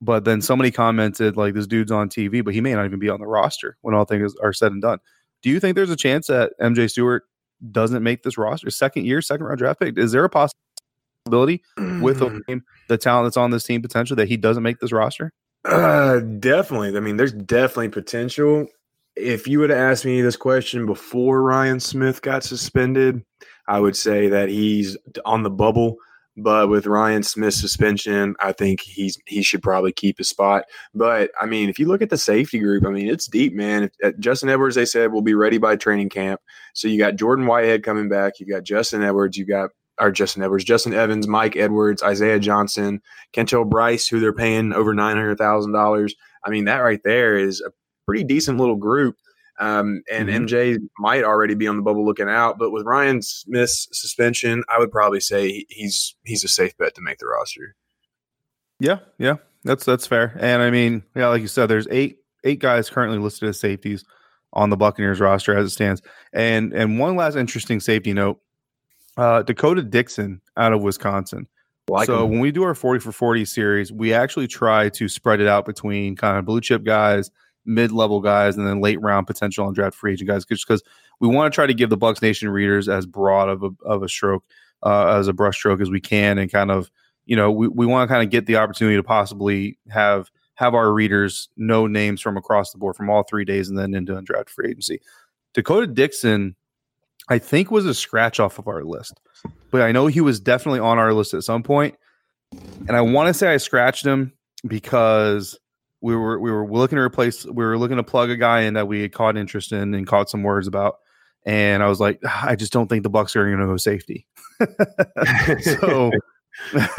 but 0.00 0.24
then 0.24 0.40
somebody 0.40 0.70
commented 0.70 1.36
like 1.36 1.54
this 1.54 1.66
dude's 1.66 1.92
on 1.92 2.08
TV, 2.08 2.42
but 2.42 2.54
he 2.54 2.60
may 2.60 2.74
not 2.74 2.86
even 2.86 2.98
be 2.98 3.10
on 3.10 3.20
the 3.20 3.26
roster 3.26 3.76
when 3.82 3.94
all 3.94 4.04
things 4.04 4.34
are 4.42 4.52
said 4.52 4.72
and 4.72 4.80
done. 4.80 4.98
Do 5.42 5.50
you 5.50 5.60
think 5.60 5.74
there's 5.74 5.90
a 5.90 5.96
chance 5.96 6.28
that 6.28 6.52
MJ 6.60 6.90
Stewart 6.90 7.24
doesn't 7.70 8.02
make 8.02 8.22
this 8.22 8.38
roster? 8.38 8.70
Second 8.70 9.06
year, 9.06 9.20
second 9.20 9.46
round 9.46 9.58
draft 9.58 9.80
pick. 9.80 9.98
Is 9.98 10.12
there 10.12 10.24
a 10.24 10.30
possibility 10.30 10.56
with 11.26 11.60
Mm-hmm. 11.78 12.02
the 12.02 12.42
team, 12.46 12.62
the 12.88 12.98
talent 12.98 13.26
that's 13.26 13.36
on 13.36 13.50
this 13.50 13.64
team 13.64 13.82
potential 13.82 14.16
that 14.16 14.28
he 14.28 14.36
doesn't 14.36 14.62
make 14.62 14.78
this 14.80 14.92
roster? 14.92 15.32
Uh, 15.64 16.20
definitely. 16.20 16.96
I 16.96 17.00
mean, 17.00 17.16
there's 17.16 17.32
definitely 17.32 17.90
potential. 17.90 18.66
If 19.16 19.46
you 19.46 19.58
would 19.60 19.70
have 19.70 19.78
asked 19.78 20.04
me 20.04 20.22
this 20.22 20.36
question 20.36 20.86
before 20.86 21.42
Ryan 21.42 21.80
Smith 21.80 22.22
got 22.22 22.42
suspended, 22.44 23.22
I 23.68 23.78
would 23.80 23.96
say 23.96 24.28
that 24.28 24.48
he's 24.48 24.96
on 25.24 25.42
the 25.42 25.50
bubble. 25.50 25.96
But 26.36 26.68
with 26.70 26.86
Ryan 26.86 27.22
Smith's 27.22 27.60
suspension, 27.60 28.34
I 28.40 28.52
think 28.52 28.80
he's 28.80 29.18
he 29.26 29.42
should 29.42 29.62
probably 29.62 29.92
keep 29.92 30.16
his 30.16 30.28
spot. 30.28 30.64
But 30.94 31.32
I 31.40 31.44
mean, 31.44 31.68
if 31.68 31.78
you 31.78 31.86
look 31.86 32.00
at 32.02 32.08
the 32.08 32.16
safety 32.16 32.60
group, 32.60 32.86
I 32.86 32.90
mean, 32.90 33.08
it's 33.08 33.26
deep, 33.26 33.52
man. 33.52 33.82
If, 33.82 33.90
uh, 34.02 34.12
Justin 34.18 34.48
Edwards, 34.48 34.76
they 34.76 34.86
said, 34.86 35.12
will 35.12 35.22
be 35.22 35.34
ready 35.34 35.58
by 35.58 35.76
training 35.76 36.08
camp. 36.08 36.40
So 36.72 36.88
you 36.88 36.98
got 36.98 37.16
Jordan 37.16 37.46
Whitehead 37.46 37.82
coming 37.82 38.08
back. 38.08 38.38
You 38.38 38.46
got 38.46 38.62
Justin 38.62 39.02
Edwards. 39.02 39.36
You 39.36 39.44
got 39.44 39.70
or 40.00 40.10
Justin 40.10 40.42
Edwards, 40.42 40.64
Justin 40.64 40.94
Evans, 40.94 41.28
Mike 41.28 41.56
Edwards, 41.56 42.02
Isaiah 42.02 42.40
Johnson, 42.40 43.00
Kentrell 43.34 43.68
Brice, 43.68 44.08
who 44.08 44.18
they're 44.20 44.32
paying 44.32 44.72
over 44.72 44.94
nine 44.94 45.16
hundred 45.16 45.38
thousand 45.38 45.72
dollars. 45.72 46.14
I 46.44 46.50
mean, 46.50 46.64
that 46.64 46.78
right 46.78 47.00
there 47.04 47.36
is 47.36 47.60
a 47.60 47.70
pretty 48.06 48.24
decent 48.24 48.58
little 48.58 48.76
group. 48.76 49.16
Um, 49.58 50.02
and 50.10 50.30
Mhm. 50.30 50.46
MJ 50.48 50.78
might 50.98 51.22
already 51.22 51.54
be 51.54 51.66
on 51.66 51.76
the 51.76 51.82
bubble 51.82 52.04
looking 52.04 52.30
out, 52.30 52.58
but 52.58 52.70
with 52.70 52.86
Ryan 52.86 53.20
Smith's 53.20 53.88
suspension, 53.92 54.64
I 54.74 54.78
would 54.78 54.90
probably 54.90 55.20
say 55.20 55.66
he's 55.68 56.14
he's 56.24 56.42
a 56.44 56.48
safe 56.48 56.74
bet 56.78 56.94
to 56.94 57.02
make 57.02 57.18
the 57.18 57.26
roster. 57.26 57.76
Yeah, 58.78 59.00
yeah, 59.18 59.34
that's 59.64 59.84
that's 59.84 60.06
fair. 60.06 60.34
And 60.40 60.62
I 60.62 60.70
mean, 60.70 61.02
yeah, 61.14 61.28
like 61.28 61.42
you 61.42 61.48
said, 61.48 61.66
there's 61.66 61.86
eight 61.90 62.20
eight 62.44 62.60
guys 62.60 62.88
currently 62.88 63.18
listed 63.18 63.50
as 63.50 63.60
safeties 63.60 64.04
on 64.54 64.70
the 64.70 64.76
Buccaneers 64.76 65.20
roster 65.20 65.54
as 65.56 65.66
it 65.66 65.70
stands. 65.70 66.00
And 66.32 66.72
and 66.72 66.98
one 66.98 67.16
last 67.16 67.36
interesting 67.36 67.80
safety 67.80 68.14
note: 68.14 68.40
uh, 69.16 69.42
D'Cota 69.42 69.88
Dixon 69.88 70.40
out 70.56 70.72
of 70.72 70.82
Wisconsin. 70.82 71.46
Like 71.88 72.06
so 72.06 72.24
him. 72.24 72.32
when 72.32 72.40
we 72.40 72.52
do 72.52 72.62
our 72.62 72.74
40 72.74 73.00
for 73.00 73.12
40 73.12 73.44
series, 73.44 73.92
we 73.92 74.12
actually 74.12 74.46
try 74.46 74.88
to 74.90 75.08
spread 75.08 75.40
it 75.40 75.48
out 75.48 75.64
between 75.64 76.14
kind 76.14 76.38
of 76.38 76.44
blue 76.44 76.60
chip 76.60 76.84
guys, 76.84 77.30
mid 77.64 77.90
level 77.90 78.20
guys, 78.20 78.56
and 78.56 78.66
then 78.66 78.80
late 78.80 79.00
round 79.00 79.26
potential 79.26 79.66
and 79.66 79.74
draft 79.74 79.96
free 79.96 80.12
agent 80.12 80.28
guys, 80.28 80.44
just 80.44 80.66
because 80.66 80.82
we 81.18 81.28
want 81.28 81.52
to 81.52 81.54
try 81.54 81.66
to 81.66 81.74
give 81.74 81.90
the 81.90 81.98
Bucs 81.98 82.22
Nation 82.22 82.48
readers 82.48 82.88
as 82.88 83.06
broad 83.06 83.48
of 83.48 83.64
a, 83.64 83.70
of 83.84 84.02
a 84.02 84.08
stroke, 84.08 84.44
uh, 84.84 85.16
as 85.18 85.26
a 85.26 85.32
brush 85.32 85.56
stroke 85.56 85.80
as 85.80 85.90
we 85.90 86.00
can, 86.00 86.38
and 86.38 86.50
kind 86.50 86.70
of, 86.70 86.90
you 87.26 87.34
know, 87.34 87.50
we, 87.50 87.66
we 87.68 87.86
want 87.86 88.08
to 88.08 88.12
kind 88.12 88.24
of 88.24 88.30
get 88.30 88.46
the 88.46 88.56
opportunity 88.56 88.96
to 88.96 89.02
possibly 89.02 89.76
have 89.88 90.30
have 90.54 90.74
our 90.74 90.92
readers 90.92 91.48
know 91.56 91.86
names 91.86 92.20
from 92.20 92.36
across 92.36 92.70
the 92.70 92.76
board 92.78 92.94
from 92.94 93.08
all 93.08 93.22
three 93.22 93.46
days 93.46 93.70
and 93.70 93.78
then 93.78 93.94
into 93.94 94.12
undrafted 94.12 94.50
free 94.50 94.68
agency. 94.68 95.00
D'Cota 95.54 95.92
Dixon, 95.92 96.54
I 97.30 97.38
think, 97.38 97.70
was 97.70 97.86
a 97.86 97.94
scratch 97.94 98.40
off 98.40 98.58
of 98.58 98.66
our 98.66 98.82
list, 98.84 99.20
but 99.70 99.80
I 99.80 99.92
know 99.92 100.08
he 100.08 100.20
was 100.20 100.40
definitely 100.40 100.80
on 100.80 100.98
our 100.98 101.14
list 101.14 101.32
at 101.32 101.44
some 101.44 101.62
point. 101.62 101.94
And 102.88 102.96
I 102.96 103.00
want 103.00 103.28
to 103.28 103.34
say 103.34 103.52
I 103.52 103.56
scratched 103.58 104.04
him 104.04 104.32
because 104.66 105.56
we 106.00 106.16
were 106.16 106.38
we 106.40 106.50
were 106.50 106.66
looking 106.66 106.96
to 106.96 107.02
replace 107.02 107.44
we 107.44 107.64
were 107.64 107.78
looking 107.78 107.98
to 107.98 108.02
plug 108.02 108.30
a 108.30 108.36
guy 108.36 108.62
in 108.62 108.74
that 108.74 108.88
we 108.88 109.02
had 109.02 109.12
caught 109.12 109.36
interest 109.36 109.70
in 109.72 109.94
and 109.94 110.06
caught 110.06 110.28
some 110.28 110.42
words 110.42 110.66
about. 110.66 110.96
And 111.46 111.82
I 111.82 111.88
was 111.88 112.00
like, 112.00 112.20
"Ah, 112.26 112.48
I 112.48 112.56
just 112.56 112.72
don't 112.72 112.88
think 112.88 113.02
the 113.02 113.10
Bucs 113.10 113.36
are 113.36 113.46
going 113.46 113.60
to 113.60 113.66
go 113.66 113.76
safety. 113.76 114.26
so, 115.62 116.10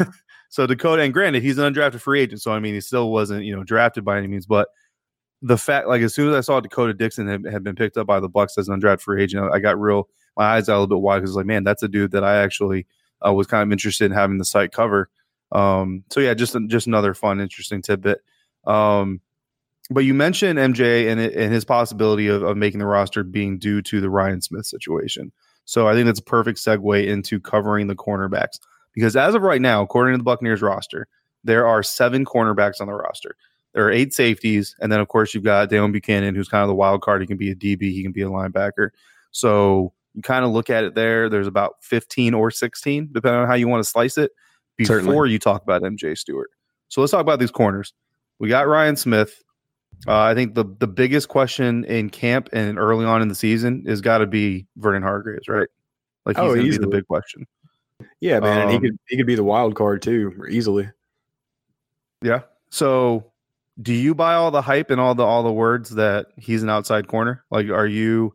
so 0.48 0.66
D'Cota, 0.66 1.04
and 1.04 1.12
granted, 1.12 1.42
he's 1.42 1.58
an 1.58 1.72
undrafted 1.72 2.00
free 2.00 2.22
agent, 2.22 2.42
so 2.42 2.52
I 2.52 2.58
mean, 2.58 2.74
he 2.74 2.80
still 2.80 3.12
wasn't 3.12 3.44
you 3.44 3.54
know 3.54 3.62
drafted 3.62 4.04
by 4.04 4.18
any 4.18 4.26
means, 4.26 4.46
but 4.46 4.68
the 5.42 5.58
fact, 5.58 5.88
like, 5.88 6.02
as 6.02 6.14
soon 6.14 6.28
as 6.30 6.34
I 6.36 6.40
saw 6.40 6.60
D'Cota 6.60 6.96
Dixon 6.96 7.26
had, 7.26 7.44
had 7.52 7.64
been 7.64 7.74
picked 7.74 7.96
up 7.96 8.06
by 8.06 8.20
the 8.20 8.30
Bucs 8.30 8.56
as 8.56 8.68
an 8.68 8.80
undrafted 8.80 9.00
free 9.00 9.22
agent, 9.22 9.52
I 9.52 9.58
got 9.58 9.78
real 9.78 10.08
my 10.36 10.44
eyes 10.44 10.66
got 10.66 10.74
a 10.74 10.80
little 10.80 10.96
bit 10.96 11.02
wide 11.02 11.20
because 11.20 11.36
like, 11.36 11.46
man, 11.46 11.64
that's 11.64 11.82
a 11.82 11.88
dude 11.88 12.12
that 12.12 12.24
I 12.24 12.42
actually 12.42 12.86
uh, 13.26 13.32
was 13.32 13.46
kind 13.46 13.62
of 13.62 13.72
interested 13.72 14.06
in 14.06 14.12
having 14.12 14.38
the 14.38 14.44
site 14.44 14.72
cover. 14.72 15.08
Um, 15.52 16.04
so 16.10 16.20
yeah, 16.20 16.34
just 16.34 16.56
just 16.68 16.86
another 16.86 17.14
fun, 17.14 17.40
interesting 17.40 17.82
tidbit. 17.82 18.22
Um, 18.64 19.20
but 19.90 20.04
you 20.04 20.14
mentioned 20.14 20.58
MJ 20.58 21.10
and 21.10 21.20
and 21.20 21.52
his 21.52 21.64
possibility 21.64 22.28
of, 22.28 22.42
of 22.42 22.56
making 22.56 22.80
the 22.80 22.86
roster 22.86 23.22
being 23.22 23.58
due 23.58 23.82
to 23.82 24.00
the 24.00 24.10
Ryan 24.10 24.40
Smith 24.40 24.66
situation. 24.66 25.32
So 25.64 25.86
I 25.86 25.94
think 25.94 26.06
that's 26.06 26.20
a 26.20 26.24
perfect 26.24 26.58
segue 26.58 27.06
into 27.06 27.38
covering 27.38 27.86
the 27.86 27.94
cornerbacks 27.94 28.58
because 28.94 29.14
as 29.16 29.34
of 29.34 29.42
right 29.42 29.60
now, 29.60 29.82
according 29.82 30.14
to 30.14 30.18
the 30.18 30.24
Buccaneers 30.24 30.62
roster, 30.62 31.06
there 31.44 31.66
are 31.66 31.82
seven 31.82 32.24
cornerbacks 32.24 32.80
on 32.80 32.86
the 32.86 32.94
roster. 32.94 33.36
There 33.74 33.86
are 33.86 33.90
eight 33.90 34.12
safeties, 34.12 34.76
and 34.80 34.92
then 34.92 35.00
of 35.00 35.08
course 35.08 35.34
you've 35.34 35.44
got 35.44 35.70
Deone 35.70 35.94
Bucannon, 35.94 36.36
who's 36.36 36.48
kind 36.48 36.62
of 36.62 36.68
the 36.68 36.74
wild 36.74 37.02
card. 37.02 37.20
He 37.20 37.26
can 37.26 37.38
be 37.38 37.50
a 37.50 37.54
DB, 37.54 37.82
he 37.82 38.02
can 38.02 38.12
be 38.12 38.22
a 38.22 38.28
linebacker. 38.28 38.90
So 39.30 39.92
you 40.14 40.22
kind 40.22 40.44
of 40.44 40.50
look 40.50 40.70
at 40.70 40.84
it 40.84 40.94
there. 40.94 41.28
There's 41.28 41.46
about 41.46 41.76
15 41.82 42.34
or 42.34 42.50
16, 42.50 43.10
depending 43.12 43.40
on 43.40 43.46
how 43.48 43.54
you 43.54 43.68
want 43.68 43.82
to 43.82 43.88
slice 43.88 44.18
it, 44.18 44.32
before 44.76 44.96
Certainly. 45.00 45.30
you 45.32 45.38
talk 45.38 45.62
about 45.62 45.82
MJ 45.82 46.16
Stewart. 46.16 46.50
So 46.88 47.00
let's 47.00 47.10
talk 47.10 47.20
about 47.20 47.38
these 47.38 47.50
corners. 47.50 47.92
We 48.38 48.48
got 48.48 48.66
Ryan 48.68 48.96
Smith. 48.96 49.42
Uh, 50.08 50.18
I 50.20 50.34
think 50.34 50.54
the 50.54 50.64
the 50.78 50.86
biggest 50.88 51.28
question 51.28 51.84
in 51.84 52.10
camp 52.10 52.48
and 52.52 52.78
early 52.78 53.04
on 53.04 53.22
in 53.22 53.28
the 53.28 53.34
season 53.34 53.84
is 53.86 54.00
got 54.00 54.18
to 54.18 54.26
be 54.26 54.66
Vernon 54.76 55.02
Hargreaves, 55.02 55.46
right? 55.48 55.68
Like 56.26 56.36
he's 56.36 56.42
Oh, 56.42 56.54
going 56.54 56.64
to 56.66 56.70
be 56.70 56.76
the 56.78 56.88
big 56.88 57.06
question. 57.06 57.46
Yeah, 58.20 58.40
man, 58.40 58.62
and 58.62 58.70
he 58.70 58.76
Um, 58.76 58.82
could 58.82 58.98
he 59.08 59.16
could 59.16 59.26
be 59.26 59.34
the 59.36 59.44
wild 59.44 59.74
card 59.76 60.02
too, 60.02 60.32
easily. 60.50 60.88
Yeah. 62.22 62.40
So, 62.70 63.32
do 63.80 63.92
you 63.92 64.14
buy 64.14 64.34
all 64.34 64.50
the 64.50 64.62
hype 64.62 64.90
and 64.90 65.00
all 65.00 65.14
the 65.14 65.22
all 65.24 65.42
the 65.42 65.52
words 65.52 65.90
that 65.90 66.26
he's 66.36 66.62
an 66.62 66.70
outside 66.70 67.06
corner? 67.08 67.44
Like, 67.50 67.68
are 67.68 67.86
you 67.86 68.34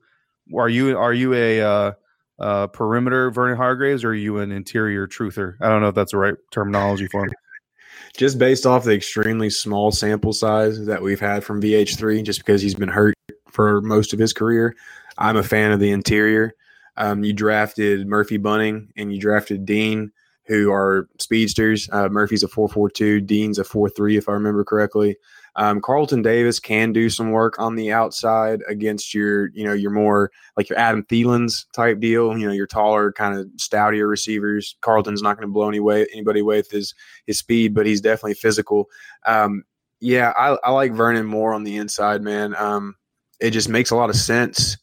are 0.55 0.69
you 0.69 0.97
are 0.97 1.13
you 1.13 1.33
a 1.33 1.61
uh, 1.61 1.91
uh, 2.39 2.67
perimeter 2.67 3.31
Vernon 3.31 3.57
Hargreaves 3.57 4.03
or 4.03 4.09
are 4.09 4.15
you 4.15 4.39
an 4.39 4.51
interior 4.51 5.07
truther? 5.07 5.55
I 5.61 5.69
don't 5.69 5.81
know 5.81 5.89
if 5.89 5.95
that's 5.95 6.11
the 6.11 6.17
right 6.17 6.35
terminology 6.51 7.07
for 7.07 7.25
him. 7.25 7.33
Just 8.15 8.39
based 8.39 8.65
off 8.65 8.83
the 8.83 8.93
extremely 8.93 9.49
small 9.49 9.91
sample 9.91 10.33
size 10.33 10.85
that 10.85 11.01
we've 11.01 11.19
had 11.19 11.43
from 11.43 11.61
VH3, 11.61 12.23
just 12.23 12.39
because 12.39 12.63
he's 12.63 12.73
been 12.73 12.89
hurt 12.89 13.13
for 13.51 13.79
most 13.81 14.11
of 14.11 14.17
his 14.17 14.33
career, 14.33 14.75
I'm 15.19 15.37
a 15.37 15.43
fan 15.43 15.71
of 15.71 15.79
the 15.79 15.91
interior. 15.91 16.55
Um, 16.95 17.23
you 17.23 17.31
drafted 17.31 18.07
Murphy 18.07 18.37
Bunting 18.37 18.91
and 18.97 19.13
you 19.13 19.19
drafted 19.19 19.65
Dean, 19.65 20.11
who 20.45 20.71
are 20.71 21.07
speedsters. 21.19 21.89
Uh, 21.91 22.09
Murphy's 22.09 22.41
a 22.41 22.47
4.42, 22.47 23.25
Dean's 23.25 23.59
a 23.59 23.63
4.3, 23.63 24.17
if 24.17 24.27
I 24.27 24.33
remember 24.33 24.63
correctly. 24.63 25.15
Um, 25.57 25.81
Carlton 25.81 26.21
Davis 26.21 26.59
can 26.59 26.93
do 26.93 27.09
some 27.09 27.31
work 27.31 27.59
on 27.59 27.75
the 27.75 27.91
outside 27.91 28.61
against 28.67 29.13
your, 29.13 29.49
you 29.53 29.63
know, 29.65 29.73
your 29.73 29.91
more 29.91 30.31
like 30.55 30.69
your 30.69 30.77
Adam 30.77 31.03
Thielens 31.03 31.65
type 31.75 31.99
deal. 31.99 32.37
You 32.37 32.45
know, 32.45 32.53
your 32.53 32.67
taller, 32.67 33.11
kind 33.11 33.37
of 33.37 33.47
stoutier 33.57 34.07
receivers. 34.07 34.77
Carlton's 34.81 35.23
not 35.23 35.35
going 35.35 35.47
to 35.47 35.53
blow 35.53 35.67
any 35.67 35.79
way, 35.79 36.05
anybody 36.13 36.41
away 36.41 36.57
with 36.57 36.69
his 36.69 36.93
his 37.25 37.39
speed, 37.39 37.73
but 37.73 37.87
he's 37.87 38.01
definitely 38.01 38.35
physical. 38.35 38.87
Um, 39.25 39.63
yeah, 39.99 40.31
I, 40.37 40.57
I 40.63 40.71
like 40.71 40.93
Vernon 40.93 41.25
more 41.25 41.53
on 41.53 41.63
the 41.63 41.77
inside, 41.77 42.21
man. 42.21 42.55
Um, 42.55 42.95
it 43.39 43.51
just 43.51 43.67
makes 43.67 43.89
a 43.89 43.95
lot 43.95 44.11
of 44.11 44.15
sense. 44.15 44.77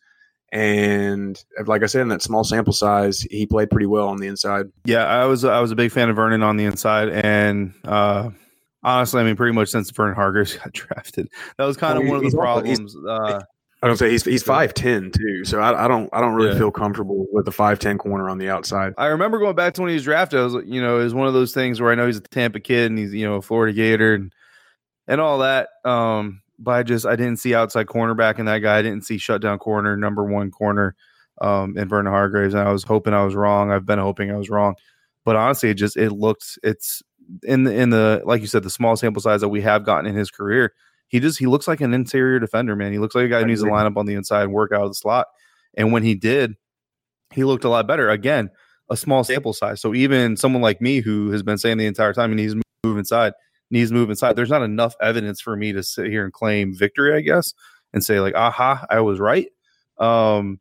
And 0.51 1.43
like 1.67 1.83
I 1.83 1.87
said, 1.87 2.03
in 2.03 2.09
that 2.09 2.23
small 2.23 2.45
sample 2.45 2.73
size, 2.73 3.23
he 3.23 3.45
played 3.45 3.71
pretty 3.71 3.87
well 3.87 4.09
on 4.09 4.19
the 4.19 4.29
inside. 4.29 4.67
Yeah, 4.85 5.05
I 5.05 5.25
was 5.25 5.45
I 5.45 5.61
was 5.61 5.73
a 5.73 5.77
big 5.77 5.91
fan 5.91 6.09
of 6.09 6.17
Vernon 6.17 6.43
on 6.45 6.57
the 6.57 6.65
inside, 6.65 7.09
and 7.09 7.75
uh, 7.85 8.31
honestly, 8.85 9.21
I 9.21 9.25
mean, 9.25 9.37
pretty 9.37 9.55
much 9.55 9.71
since 9.71 9.91
Vernon 9.91 10.15
Hargreaves 10.15 10.57
got 10.59 10.73
drafted, 10.73 11.29
that 11.57 11.65
was 11.65 11.77
kind 11.77 11.99
of 11.99 12.07
one 12.07 12.25
of 12.25 12.31
the 12.31 12.37
problems. 12.37 12.95
Uh, 12.97 13.41
I 13.83 13.87
don't 13.87 13.99
say 13.99 14.11
he's 14.11 14.25
he's 14.25 14.43
five 14.43 14.73
ten 14.73 15.11
too, 15.11 15.45
so 15.45 15.61
I, 15.61 15.85
I, 15.85 15.89
don't 15.89 16.09
I 16.13 16.21
don't 16.23 16.33
really 16.33 16.53
yeah. 16.53 16.59
feel 16.59 16.71
comfortable 16.71 17.27
with 17.33 17.45
the 17.45 17.53
five 17.53 17.79
ten 17.79 17.99
corner 17.99 18.31
on 18.31 18.39
the 18.39 18.49
outside. 18.49 18.95
I 18.97 19.07
remember 19.07 19.39
going 19.39 19.57
back 19.57 19.75
to 19.75 19.83
when 19.83 19.91
he 19.91 19.95
was 19.95 20.05
drafted. 20.05 20.41
I 20.41 20.45
was 20.45 20.55
you 20.65 20.81
know 20.81 21.01
it 21.01 21.05
was 21.05 21.13
one 21.13 21.27
of 21.27 21.35
those 21.35 21.53
things 21.53 21.83
where 21.83 21.93
I 21.93 21.95
know 21.95 22.07
he's 22.07 22.17
a 22.17 22.23
Tampa 22.23 22.61
kid 22.61 22.91
and 22.91 22.99
he's 22.99 23.13
you 23.13 23.27
know 23.27 23.35
a 23.35 23.43
Florida 23.43 23.75
Gator 23.75 24.15
and 24.15 24.33
and 25.07 25.21
all 25.21 25.39
that. 25.41 25.69
Um, 25.85 26.41
but 26.59 26.71
I 26.71 26.83
just 26.83 27.05
I 27.05 27.15
didn't 27.15 27.37
see 27.37 27.55
outside 27.55 27.87
cornerback 27.87 28.39
in 28.39 28.47
that 28.47 28.61
guy. 28.61 28.79
I 28.79 28.83
didn't 28.83 29.05
see 29.05 29.19
shutdown 29.19 29.59
corner, 29.59 29.99
number 29.99 30.25
one 30.25 30.51
corner, 30.51 30.97
um, 31.43 31.77
in 31.77 31.87
Vernon 31.87 32.11
Hargreaves. 32.11 32.55
And 32.55 32.67
I 32.67 32.73
was 32.73 32.85
hoping 32.85 33.13
I 33.13 33.25
was 33.25 33.35
wrong. 33.35 33.71
I've 33.71 33.85
been 33.85 33.99
hoping 33.99 34.31
I 34.31 34.37
was 34.37 34.49
wrong, 34.49 34.77
but 35.27 35.37
honestly, 35.37 35.69
it 35.69 35.75
just 35.75 35.99
it 35.99 36.11
looked 36.11 36.59
it's 36.63 37.03
in 37.43 37.65
the 37.65 37.75
in 37.75 37.91
the 37.91 38.23
like 38.25 38.41
you 38.41 38.47
said 38.47 38.63
the 38.63 38.71
small 38.71 38.97
sample 38.97 39.23
size 39.23 39.41
that 39.41 39.49
we 39.49 39.61
have 39.63 39.85
gotten 39.85 40.07
in 40.07 40.15
his 40.15 40.31
career. 40.31 40.73
He 41.09 41.21
just 41.21 41.39
he 41.39 41.47
looks 41.47 41.69
like 41.69 41.81
an 41.81 41.95
interior 41.95 42.39
defender, 42.39 42.75
man. 42.75 42.93
He 42.93 42.99
looks 42.99 43.15
like 43.15 43.27
a 43.27 43.29
guy 43.29 43.41
who 43.41 43.47
needs 43.47 43.63
to 43.63 43.71
line 43.71 43.87
up 43.87 43.97
on 43.97 44.07
the 44.07 44.15
inside 44.15 44.45
and 44.45 44.53
work 44.53 44.73
out 44.73 44.83
of 44.83 44.91
the 44.91 44.95
slot. 44.95 45.27
And 45.75 45.93
when 45.93 46.03
he 46.03 46.15
did, 46.15 46.55
he 47.33 47.45
looked 47.45 47.65
a 47.65 47.69
lot 47.69 47.87
better. 47.87 48.09
Again, 48.11 48.51
a 48.91 48.97
small 48.97 49.25
sample 49.25 49.53
size. 49.53 49.81
So 49.81 49.95
even 49.95 50.37
someone 50.37 50.63
like 50.63 50.81
me 50.81 51.01
who 51.01 51.31
has 51.31 51.43
been 51.43 51.59
saying 51.59 51.79
the 51.79 51.87
entire 51.87 52.13
time 52.13 52.31
he 52.31 52.37
needs 52.37 52.55
to 52.55 52.63
move 52.85 52.99
inside, 52.99 53.33
needs 53.71 53.91
to 53.91 53.95
move 53.95 54.11
inside. 54.11 54.35
There's 54.35 54.51
not 54.51 54.63
enough 54.63 54.95
evidence 55.01 55.41
for 55.41 55.57
me 55.57 55.73
to 55.73 55.83
sit 55.83 56.07
here 56.07 56.25
and 56.25 56.33
claim 56.33 56.75
victory, 56.75 57.15
I 57.15 57.21
guess, 57.21 57.55
and 57.93 58.05
say 58.05 58.21
like, 58.21 58.35
aha, 58.35 58.85
I 58.91 59.01
was 59.01 59.21
right. 59.21 59.49
Um, 59.99 60.61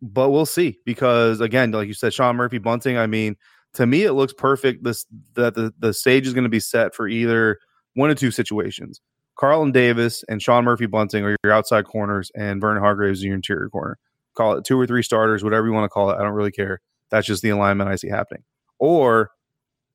but 0.00 0.30
we'll 0.30 0.46
see 0.46 0.78
because 0.84 1.40
again, 1.40 1.72
like 1.72 1.88
you 1.88 1.94
said, 1.94 2.14
Sean 2.14 2.36
Murphy 2.36 2.58
Bunting. 2.58 2.96
I 2.96 3.06
mean, 3.06 3.36
to 3.74 3.86
me, 3.86 4.04
it 4.04 4.12
looks 4.12 4.32
perfect. 4.32 4.84
This 4.84 5.06
that 5.34 5.54
the 5.54 5.72
the 5.78 5.92
stage 5.92 6.26
is 6.26 6.34
going 6.34 6.44
to 6.44 6.50
be 6.50 6.60
set 6.60 6.94
for 6.94 7.08
either 7.08 7.58
one 7.94 8.10
of 8.10 8.18
two 8.18 8.30
situations. 8.30 9.00
Carlton 9.38 9.72
Davis 9.72 10.24
and 10.28 10.42
Sean 10.42 10.64
Murphy 10.64 10.86
Bunting 10.86 11.24
are 11.24 11.36
your 11.44 11.52
outside 11.52 11.84
corners, 11.84 12.30
and 12.34 12.60
Vernon 12.60 12.82
Hargreaves 12.82 13.20
is 13.20 13.24
your 13.24 13.34
interior 13.34 13.68
corner. 13.68 13.98
Call 14.34 14.54
it 14.54 14.64
two 14.64 14.78
or 14.78 14.86
three 14.86 15.02
starters, 15.02 15.44
whatever 15.44 15.66
you 15.66 15.72
want 15.72 15.84
to 15.84 15.88
call 15.88 16.10
it. 16.10 16.16
I 16.16 16.22
don't 16.22 16.32
really 16.32 16.50
care. 16.50 16.80
That's 17.10 17.26
just 17.26 17.42
the 17.42 17.50
alignment 17.50 17.88
I 17.88 17.96
see 17.96 18.08
happening. 18.08 18.42
Or 18.78 19.30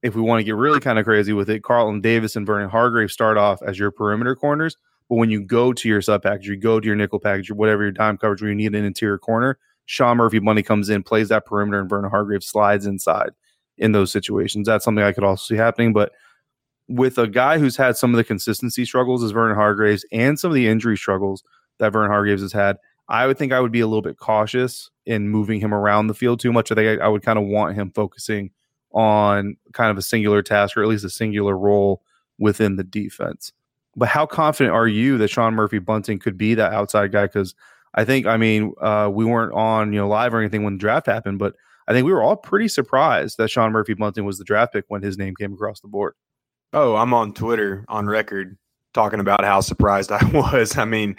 if 0.02 0.16
we 0.16 0.22
want 0.22 0.40
to 0.40 0.44
get 0.44 0.56
really 0.56 0.80
kind 0.80 0.98
of 0.98 1.06
crazy 1.06 1.34
with 1.34 1.50
it, 1.50 1.64
Carlton 1.64 2.02
Davis 2.02 2.36
and 2.36 2.46
Vernon 2.46 2.70
Hargrave 2.70 3.12
start 3.12 3.38
off 3.38 3.62
as 3.62 3.78
your 3.78 3.92
perimeter 3.92 4.36
corners. 4.36 4.78
But 5.10 5.16
when 5.16 5.30
you 5.30 5.42
go 5.42 5.74
to 5.74 5.90
your 5.90 6.02
sub 6.02 6.24
package, 6.24 6.48
you 6.48 6.58
go 6.58 6.80
to 6.80 6.88
your 6.88 6.96
nickel 6.96 7.20
package, 7.20 7.52
or 7.52 7.56
whatever 7.56 7.84
your 7.84 7.92
dime 7.92 8.18
coverage 8.18 8.42
where 8.42 8.50
you 8.50 8.56
need 8.56 8.74
an 8.76 8.86
interior 8.86 9.18
corner, 9.18 9.58
Sean 9.86 10.18
Murphy 10.18 10.40
money 10.40 10.64
comes 10.64 10.90
in, 10.90 11.04
plays 11.04 11.30
that 11.30 11.46
perimeter, 11.46 11.82
and 11.82 11.90
Vernon 11.90 12.10
Hargrave 12.10 12.44
slides 12.44 12.86
inside 12.86 13.32
in 13.78 13.92
those 13.92 14.12
situations. 14.12 14.68
That's 14.68 14.86
something 14.86 15.04
I 15.04 15.12
could 15.12 15.24
also 15.24 15.54
see 15.54 15.58
happening. 15.58 15.94
But 15.94 16.12
with 16.88 17.18
a 17.18 17.28
guy 17.28 17.58
who's 17.58 17.78
had 17.78 17.98
some 17.98 18.14
of 18.14 18.18
the 18.18 18.24
consistency 18.24 18.86
struggles 18.86 19.24
as 19.24 19.32
Vernon 19.32 19.56
Hargreaves 19.56 20.06
and 20.12 20.40
some 20.40 20.52
of 20.52 20.56
the 20.56 20.68
injury 20.68 20.98
struggles 20.98 21.44
that 21.80 21.94
Vernon 21.94 22.12
Hargreaves 22.12 22.42
has 22.42 22.54
had, 22.54 22.78
I 23.10 23.28
would 23.28 23.38
think 23.38 23.52
I 23.52 23.60
would 23.60 23.72
be 23.72 23.82
a 23.82 23.88
little 23.88 24.02
bit 24.02 24.18
cautious 24.18 24.90
in 25.06 25.30
moving 25.30 25.60
him 25.60 25.74
around 25.74 26.08
the 26.08 26.14
field 26.14 26.40
too 26.40 26.54
much. 26.54 26.72
I 26.72 26.76
think 26.76 27.02
I, 27.02 27.06
I 27.06 27.08
would 27.08 27.24
kind 27.24 27.40
of 27.40 27.46
want 27.46 27.76
him 27.76 27.92
focusing– 27.92 28.52
on 28.94 29.58
kind 29.74 29.92
of 29.92 29.98
a 29.98 30.02
singular 30.02 30.42
task 30.42 30.78
or 30.78 30.84
at 30.84 30.88
least 30.88 31.04
a 31.04 31.10
singular 31.10 31.58
role 31.58 32.02
within 32.38 32.76
the 32.76 32.84
defense. 32.84 33.52
But 33.96 34.10
how 34.10 34.26
confident 34.26 34.74
are 34.74 34.88
you 34.88 35.18
that 35.18 35.30
Sean 35.30 35.54
Murphy 35.54 35.80
Bunting 35.80 36.20
could 36.20 36.38
be 36.38 36.56
that 36.56 36.74
outside 36.74 37.12
guy? 37.12 37.26
Because 37.26 37.54
I 37.94 38.06
think, 38.06 38.26
I 38.26 38.38
mean, 38.38 38.74
uh, 38.82 39.10
we 39.12 39.26
weren't 39.26 39.54
on 39.54 39.94
you 39.94 40.00
know 40.00 40.08
live 40.08 40.34
or 40.34 40.40
anything 40.40 40.64
when 40.64 40.74
the 40.74 40.80
draft 40.80 41.06
happened, 41.06 41.40
but 41.40 41.56
I 41.88 41.94
think 41.94 42.06
we 42.06 42.14
were 42.14 42.24
all 42.24 42.36
pretty 42.36 42.68
surprised 42.68 43.38
that 43.38 43.50
Sean 43.50 43.72
Murphy 43.72 43.94
Bunting 43.94 44.26
was 44.26 44.38
the 44.38 44.44
draft 44.44 44.74
pick 44.74 44.86
when 44.88 45.02
his 45.02 45.18
name 45.18 45.36
came 45.36 45.54
across 45.54 45.80
the 45.80 45.88
board. 45.88 46.14
Oh, 46.72 46.96
I'm 46.96 47.14
on 47.14 47.34
Twitter 47.34 47.86
on 47.88 48.08
record 48.08 48.58
talking 48.94 49.20
about 49.20 49.44
how 49.44 49.62
surprised 49.62 50.12
I 50.12 50.24
was. 50.34 50.78
I 50.78 50.86
mean, 50.86 51.16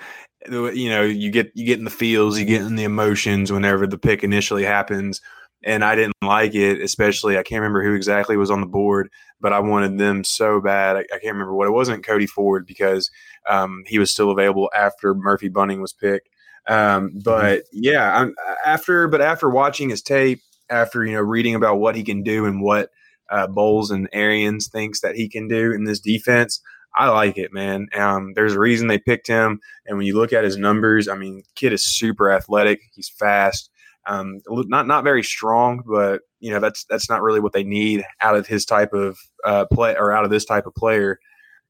you 0.48 0.88
know, 0.88 1.02
you 1.02 1.30
get 1.30 1.52
you 1.54 1.64
get 1.64 1.78
in 1.78 1.84
the 1.84 1.90
feels, 1.90 2.38
you 2.38 2.44
get 2.44 2.62
in 2.62 2.76
the 2.76 2.84
emotions 2.84 3.52
whenever 3.52 3.86
the 3.86 3.98
pick 3.98 4.24
initially 4.24 4.64
happens 4.64 5.20
and 5.64 5.84
I 5.84 5.94
didn't 5.94 6.14
like 6.22 6.54
it, 6.54 6.80
especially 6.80 7.38
I 7.38 7.42
can't 7.42 7.60
remember 7.60 7.82
who 7.82 7.94
exactly 7.94 8.36
was 8.36 8.50
on 8.50 8.60
the 8.60 8.66
board, 8.66 9.10
but 9.40 9.52
I 9.52 9.60
wanted 9.60 9.98
them 9.98 10.22
so 10.22 10.60
bad. 10.60 10.96
I, 10.96 11.00
I 11.00 11.18
can't 11.18 11.32
remember 11.32 11.54
what 11.54 11.66
it 11.66 11.72
wasn't 11.72 12.04
Cody 12.04 12.26
Ford 12.26 12.66
because 12.66 13.10
um, 13.48 13.82
he 13.86 13.98
was 13.98 14.10
still 14.10 14.30
available 14.30 14.70
after 14.76 15.14
Murphy 15.14 15.48
Bunting 15.48 15.80
was 15.80 15.92
picked. 15.92 16.28
Um, 16.66 17.08
mm-hmm. 17.08 17.18
but 17.24 17.64
yeah, 17.72 18.16
I'm, 18.16 18.34
after 18.64 19.08
but 19.08 19.20
after 19.20 19.48
watching 19.48 19.88
his 19.88 20.02
tape, 20.02 20.40
after 20.70 21.04
you 21.04 21.12
know 21.12 21.20
reading 21.20 21.54
about 21.54 21.78
what 21.78 21.96
he 21.96 22.02
can 22.02 22.22
do 22.22 22.46
and 22.46 22.62
what 22.62 22.90
uh, 23.30 23.46
Bowles 23.46 23.90
and 23.90 24.08
Arians 24.12 24.68
thinks 24.68 25.00
that 25.00 25.16
he 25.16 25.28
can 25.28 25.48
do 25.48 25.72
in 25.72 25.84
this 25.84 26.00
defense, 26.00 26.60
I 26.94 27.08
like 27.08 27.38
it, 27.38 27.52
man. 27.52 27.88
Um, 27.94 28.32
there's 28.34 28.54
a 28.54 28.58
reason 28.58 28.86
they 28.88 28.98
picked 28.98 29.26
him, 29.26 29.60
and 29.86 29.96
when 29.96 30.06
you 30.06 30.16
look 30.16 30.32
at 30.32 30.44
his 30.44 30.56
numbers, 30.56 31.08
I 31.08 31.16
mean, 31.16 31.42
kid 31.54 31.72
is 31.72 31.84
super 31.84 32.30
athletic. 32.30 32.80
He's 32.94 33.08
fast. 33.08 33.70
Um, 34.06 34.40
not 34.48 34.86
not 34.86 35.04
very 35.04 35.22
strong, 35.22 35.82
but 35.86 36.22
you 36.40 36.50
know 36.50 36.60
that's 36.60 36.84
that's 36.84 37.08
not 37.08 37.22
really 37.22 37.40
what 37.40 37.52
they 37.52 37.64
need 37.64 38.04
out 38.20 38.36
of 38.36 38.46
his 38.46 38.64
type 38.64 38.92
of 38.92 39.18
uh, 39.44 39.64
play 39.72 39.96
or 39.96 40.12
out 40.12 40.24
of 40.24 40.30
this 40.30 40.44
type 40.44 40.66
of 40.66 40.74
player. 40.74 41.18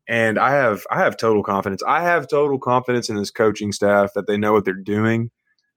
And 0.08 0.38
I 0.38 0.50
have 0.50 0.84
I 0.90 0.98
have 0.98 1.16
total 1.16 1.42
confidence. 1.42 1.82
I 1.86 2.02
have 2.02 2.28
total 2.28 2.58
confidence 2.58 3.08
in 3.08 3.16
this 3.16 3.30
coaching 3.30 3.72
staff 3.72 4.12
that 4.14 4.26
they 4.26 4.36
know 4.36 4.52
what 4.52 4.64
they're 4.64 4.74
doing 4.74 5.30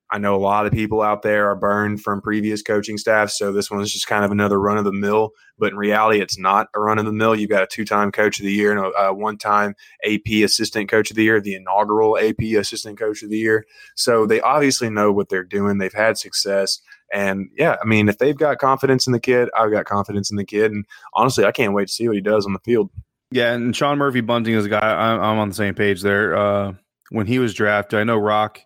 I 0.10 0.18
know 0.20 0.36
a 0.36 0.38
lot 0.38 0.66
of 0.66 0.72
people 0.72 1.02
out 1.02 1.22
there 1.22 1.50
are 1.50 1.56
burned 1.56 2.02
from 2.02 2.22
previous 2.22 2.62
coaching 2.62 2.98
staff, 2.98 3.30
so 3.30 3.52
this 3.52 3.70
one 3.70 3.82
is 3.82 3.92
just 3.92 4.08
kind 4.08 4.24
of 4.24 4.32
another 4.32 4.60
run 4.60 4.78
of 4.78 4.86
the 4.86 4.94
mill. 4.94 5.32
But 5.58 5.74
in 5.74 5.78
reality, 5.78 6.22
it's 6.22 6.38
not 6.38 6.68
a 6.74 6.80
run 6.80 6.98
of 6.98 7.06
the 7.06 7.12
mill. 7.12 7.36
You've 7.36 7.50
got 7.50 7.64
a 7.64 7.68
two 7.68 7.84
time 7.84 8.12
coach 8.12 8.40
of 8.40 8.46
the 8.46 8.52
year 8.52 8.72
and 8.72 8.80
a, 8.80 9.08
a 9.08 9.14
one 9.14 9.38
time 9.38 9.76
AP 10.06 10.44
assistant 10.44 10.90
coach 10.90 11.10
of 11.10 11.18
the 11.18 11.24
year, 11.24 11.42
the 11.42 11.56
inaugural 11.56 12.18
AP 12.18 12.42
assistant 12.58 12.98
coach 12.98 13.22
of 13.22 13.30
the 13.30 13.38
year. 13.38 13.66
So 13.96 14.26
they 14.26 14.40
obviously 14.40 14.90
know 14.90 15.12
what 15.12 15.30
they're 15.30 15.44
doing. 15.44 15.78
They've 15.78 15.92
had 15.92 16.18
success. 16.18 16.80
And 17.12 17.50
yeah, 17.58 17.76
I 17.82 17.86
mean, 17.86 18.08
if 18.08 18.18
they've 18.18 18.38
got 18.38 18.60
confidence 18.60 19.08
in 19.08 19.14
the 19.14 19.20
kid, 19.20 19.50
I've 19.58 19.72
got 19.72 19.86
confidence 19.86 20.30
in 20.32 20.38
the 20.38 20.46
kid. 20.46 20.72
And 20.72 20.86
honestly, 21.14 21.46
I 21.46 21.52
can't 21.52 21.74
wait 21.74 21.88
to 21.88 21.94
see 21.94 22.08
what 22.08 22.16
he 22.16 22.22
does 22.22 22.46
on 22.46 22.54
the 22.54 22.60
field. 22.60 22.90
Yeah, 23.32 23.54
and 23.54 23.76
Sean 23.76 23.98
Murphy 23.98 24.22
Bunting 24.22 24.54
is 24.54 24.66
a 24.66 24.70
guy 24.70 24.80
I'm, 24.80 25.20
I'm 25.20 25.40
on 25.40 25.50
the 25.50 25.56
same 25.56 25.74
page 25.74 26.02
there. 26.02 26.36
Uh, 26.36 26.74
when 27.10 27.28
he 27.28 27.40
was 27.40 27.54
drafted, 27.54 28.00
I 28.00 28.04
know 28.04 28.18
Rock 28.18 28.62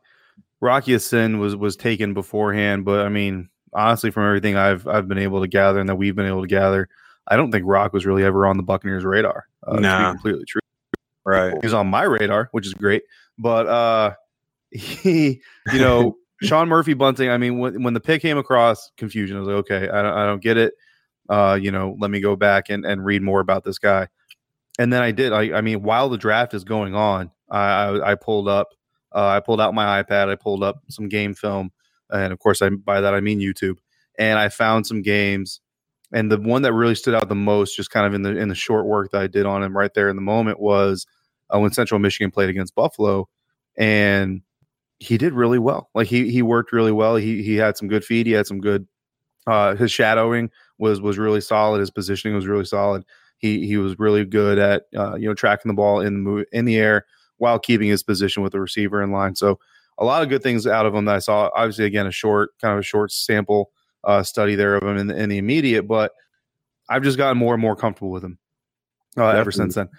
Rock 0.61 0.87
Ya-Sin 0.87 1.39
was 1.39 1.55
was 1.55 1.75
taken 1.75 2.13
beforehand, 2.13 2.85
but 2.85 3.05
I 3.05 3.09
mean, 3.09 3.49
honestly, 3.73 4.11
from 4.11 4.25
everything 4.27 4.55
I've 4.55 4.87
I've 4.87 5.07
been 5.07 5.17
able 5.17 5.41
to 5.41 5.47
gather 5.47 5.79
and 5.79 5.89
that 5.89 5.95
we've 5.95 6.15
been 6.15 6.27
able 6.27 6.41
to 6.41 6.47
gather, 6.47 6.87
I 7.27 7.35
don't 7.35 7.51
think 7.51 7.65
Rock 7.67 7.93
was 7.93 8.05
really 8.05 8.23
ever 8.23 8.45
on 8.45 8.57
the 8.57 8.63
Buccaneers' 8.63 9.03
radar. 9.03 9.47
Uh, 9.65 9.79
nah. 9.79 10.11
Completely 10.11 10.45
true. 10.45 10.61
Right, 11.25 11.55
he's 11.61 11.73
on 11.73 11.87
my 11.87 12.03
radar, 12.03 12.49
which 12.51 12.65
is 12.65 12.73
great. 12.73 13.03
But 13.37 13.67
uh, 13.67 14.13
he, 14.71 15.41
you 15.73 15.79
know, 15.79 16.17
Sean 16.43 16.67
Murphy 16.69 16.93
Bunting. 16.93 17.29
I 17.29 17.37
mean, 17.37 17.57
when 17.57 17.81
when 17.83 17.93
the 17.93 17.99
pick 17.99 18.21
came 18.21 18.37
across, 18.37 18.91
confusion. 18.97 19.37
I 19.37 19.39
was 19.39 19.47
like, 19.47 19.57
okay, 19.57 19.89
I 19.89 20.01
don't 20.01 20.13
I 20.13 20.25
don't 20.25 20.41
get 20.41 20.57
it. 20.57 20.73
Uh, 21.27 21.57
you 21.59 21.71
know, 21.71 21.95
let 21.99 22.11
me 22.11 22.19
go 22.19 22.35
back 22.35 22.69
and 22.69 22.85
and 22.85 23.03
read 23.03 23.23
more 23.23 23.39
about 23.39 23.63
this 23.63 23.79
guy. 23.79 24.07
And 24.77 24.93
then 24.93 25.01
I 25.01 25.11
did. 25.11 25.33
I 25.33 25.57
I 25.57 25.61
mean, 25.61 25.81
while 25.81 26.09
the 26.09 26.17
draft 26.17 26.53
is 26.53 26.63
going 26.63 26.93
on, 26.93 27.31
I 27.49 27.59
I, 27.59 28.11
I 28.11 28.15
pulled 28.15 28.47
up 28.47 28.69
uh, 29.13 29.27
I 29.27 29.39
pulled 29.39 29.61
out 29.61 29.73
my 29.73 30.01
iPad, 30.01 30.29
I 30.29 30.35
pulled 30.35 30.63
up 30.63 30.81
some 30.89 31.09
game 31.09 31.33
film, 31.33 31.71
and 32.09 32.31
of 32.31 32.39
course, 32.39 32.61
I 32.61 32.69
by 32.69 33.01
that 33.01 33.13
I 33.13 33.21
mean 33.21 33.39
YouTube, 33.39 33.77
and 34.17 34.39
I 34.39 34.49
found 34.49 34.87
some 34.87 35.01
games. 35.01 35.61
And 36.13 36.29
the 36.29 36.39
one 36.39 36.63
that 36.63 36.73
really 36.73 36.95
stood 36.95 37.15
out 37.15 37.29
the 37.29 37.35
most, 37.35 37.75
just 37.75 37.89
kind 37.89 38.05
of 38.05 38.13
in 38.13 38.21
the 38.21 38.35
in 38.37 38.49
the 38.49 38.55
short 38.55 38.85
work 38.85 39.11
that 39.11 39.21
I 39.21 39.27
did 39.27 39.45
on 39.45 39.63
him 39.63 39.75
right 39.75 39.93
there 39.93 40.09
in 40.09 40.15
the 40.15 40.21
moment, 40.21 40.59
was 40.59 41.05
uh, 41.53 41.59
when 41.59 41.71
Central 41.71 41.99
Michigan 41.99 42.31
played 42.31 42.49
against 42.49 42.75
Buffalo, 42.75 43.29
and 43.77 44.41
he 44.99 45.17
did 45.17 45.33
really 45.33 45.59
well. 45.59 45.89
Like 45.95 46.07
he 46.07 46.29
he 46.29 46.41
worked 46.41 46.71
really 46.71 46.91
well. 46.91 47.15
He 47.15 47.41
he 47.43 47.55
had 47.55 47.77
some 47.77 47.87
good 47.87 48.03
feed. 48.03 48.27
He 48.27 48.33
had 48.33 48.47
some 48.47 48.59
good. 48.59 48.87
Uh, 49.47 49.75
his 49.75 49.91
shadowing 49.91 50.51
was 50.77 51.01
was 51.01 51.17
really 51.17 51.41
solid. 51.41 51.79
His 51.79 51.91
positioning 51.91 52.35
was 52.35 52.45
really 52.45 52.65
solid. 52.65 53.03
He 53.37 53.65
he 53.65 53.77
was 53.77 53.97
really 53.97 54.25
good 54.25 54.59
at 54.59 54.83
uh, 54.95 55.15
you 55.15 55.27
know 55.27 55.33
tracking 55.33 55.69
the 55.69 55.75
ball 55.75 56.01
in 56.01 56.23
the 56.23 56.45
in 56.51 56.65
the 56.65 56.77
air 56.77 57.05
while 57.41 57.57
keeping 57.57 57.89
his 57.89 58.03
position 58.03 58.43
with 58.43 58.51
the 58.51 58.59
receiver 58.59 59.01
in 59.01 59.11
line. 59.11 59.35
So 59.35 59.59
a 59.97 60.05
lot 60.05 60.21
of 60.21 60.29
good 60.29 60.43
things 60.43 60.67
out 60.67 60.85
of 60.85 60.93
him 60.93 61.05
that 61.05 61.15
I 61.15 61.19
saw. 61.19 61.49
Obviously, 61.55 61.85
again, 61.85 62.05
a 62.05 62.11
short 62.11 62.51
kind 62.61 62.73
of 62.73 62.79
a 62.79 62.83
short 62.83 63.11
sample 63.11 63.71
uh, 64.03 64.21
study 64.23 64.55
there 64.55 64.75
of 64.75 64.83
him 64.83 64.97
in 64.97 65.07
the, 65.07 65.15
in 65.15 65.29
the 65.29 65.37
immediate, 65.37 65.83
but 65.83 66.11
I've 66.87 67.03
just 67.03 67.17
gotten 67.17 67.37
more 67.37 67.53
and 67.53 67.61
more 67.61 67.75
comfortable 67.75 68.11
with 68.11 68.23
him 68.23 68.37
uh, 69.17 69.27
ever 69.29 69.51
since 69.51 69.75
then. 69.75 69.89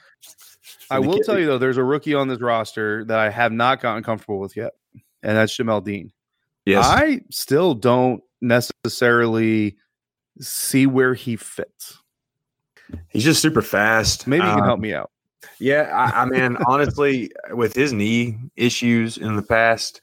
I 0.90 0.98
will 0.98 1.18
tell 1.18 1.38
you 1.38 1.46
though, 1.46 1.58
there's 1.58 1.78
a 1.78 1.84
rookie 1.84 2.14
on 2.14 2.28
this 2.28 2.40
roster 2.40 3.04
that 3.06 3.18
I 3.18 3.30
have 3.30 3.52
not 3.52 3.80
gotten 3.80 4.02
comfortable 4.02 4.38
with 4.38 4.56
yet, 4.56 4.72
and 5.22 5.36
that's 5.36 5.56
Jamel 5.56 5.82
Dean. 5.84 6.12
Yes. 6.64 6.84
I 6.86 7.20
still 7.30 7.74
don't 7.74 8.22
necessarily 8.40 9.76
see 10.40 10.86
where 10.86 11.14
he 11.14 11.36
fits. 11.36 11.98
He's 13.08 13.24
just 13.24 13.40
super 13.40 13.62
fast. 13.62 14.26
Maybe 14.26 14.44
you 14.44 14.50
can 14.50 14.60
Um, 14.60 14.66
help 14.66 14.80
me 14.80 14.92
out. 14.92 15.11
Yeah, 15.62 15.82
I, 15.94 16.22
I 16.22 16.24
mean, 16.24 16.56
honestly, 16.66 17.30
with 17.52 17.72
his 17.72 17.92
knee 17.92 18.36
issues 18.56 19.16
in 19.16 19.36
the 19.36 19.42
past, 19.42 20.00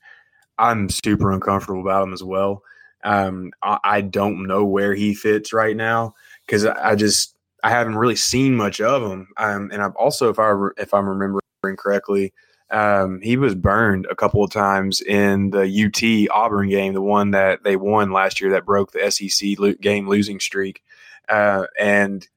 I'm 0.58 0.88
super 0.88 1.34
uncomfortable 1.34 1.82
about 1.82 2.04
him 2.04 2.14
as 2.14 2.24
well. 2.24 2.64
Um, 3.04 3.52
I, 3.62 3.78
I 3.84 4.02
don't 4.02 4.48
know 4.48 4.64
where 4.64 4.96
he 4.96 5.14
fits 5.14 5.52
right 5.52 5.76
now 5.76 6.14
because 6.46 6.66
I, 6.66 6.92
I 6.92 6.96
just 6.96 7.36
I 7.62 7.72
haven't 7.72 7.98
really 7.98 8.16
seen 8.16 8.56
much 8.56 8.80
of 8.80 9.04
him. 9.04 9.28
Um, 9.36 9.70
and 9.74 9.82
I've 9.82 9.96
also, 9.98 10.30
if 10.30 10.40
I 10.40 10.54
if 10.78 10.94
I'm 10.94 11.10
remembering 11.10 11.42
correctly, 11.78 12.32
um, 12.72 13.20
he 13.22 13.36
was 13.36 13.54
burned 13.54 14.08
a 14.10 14.16
couple 14.16 14.42
of 14.42 14.52
times 14.52 15.02
in 15.02 15.50
the 15.50 15.64
UT 15.64 16.34
Auburn 16.34 16.70
game, 16.70 16.94
the 16.94 17.02
one 17.02 17.32
that 17.32 17.66
they 17.66 17.76
won 17.76 18.14
last 18.14 18.40
year 18.40 18.52
that 18.52 18.66
broke 18.66 18.94
the 18.94 19.12
SEC 19.12 19.82
game 19.82 20.08
losing 20.08 20.40
streak. 20.40 20.82
Uh, 21.28 21.66
and 21.78 22.30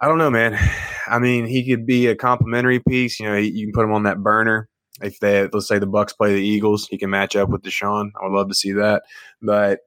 I 0.00 0.08
don't 0.08 0.18
know, 0.18 0.30
man. 0.30 0.58
I 1.08 1.18
mean, 1.18 1.46
he 1.46 1.66
could 1.66 1.86
be 1.86 2.06
a 2.06 2.14
complimentary 2.14 2.80
piece. 2.80 3.18
You 3.18 3.26
know, 3.26 3.36
you 3.36 3.66
can 3.66 3.72
put 3.72 3.84
him 3.84 3.92
on 3.92 4.02
that 4.02 4.22
burner. 4.22 4.68
If 5.00 5.20
they, 5.20 5.48
let's 5.52 5.68
say 5.68 5.78
the 5.78 5.86
Bucs 5.86 6.16
play 6.16 6.34
the 6.34 6.42
Eagles, 6.42 6.86
he 6.88 6.98
can 6.98 7.10
match 7.10 7.36
up 7.36 7.48
with 7.48 7.62
DeSean. 7.62 8.10
I 8.20 8.24
would 8.26 8.36
love 8.36 8.48
to 8.48 8.54
see 8.54 8.72
that, 8.72 9.04
but 9.40 9.80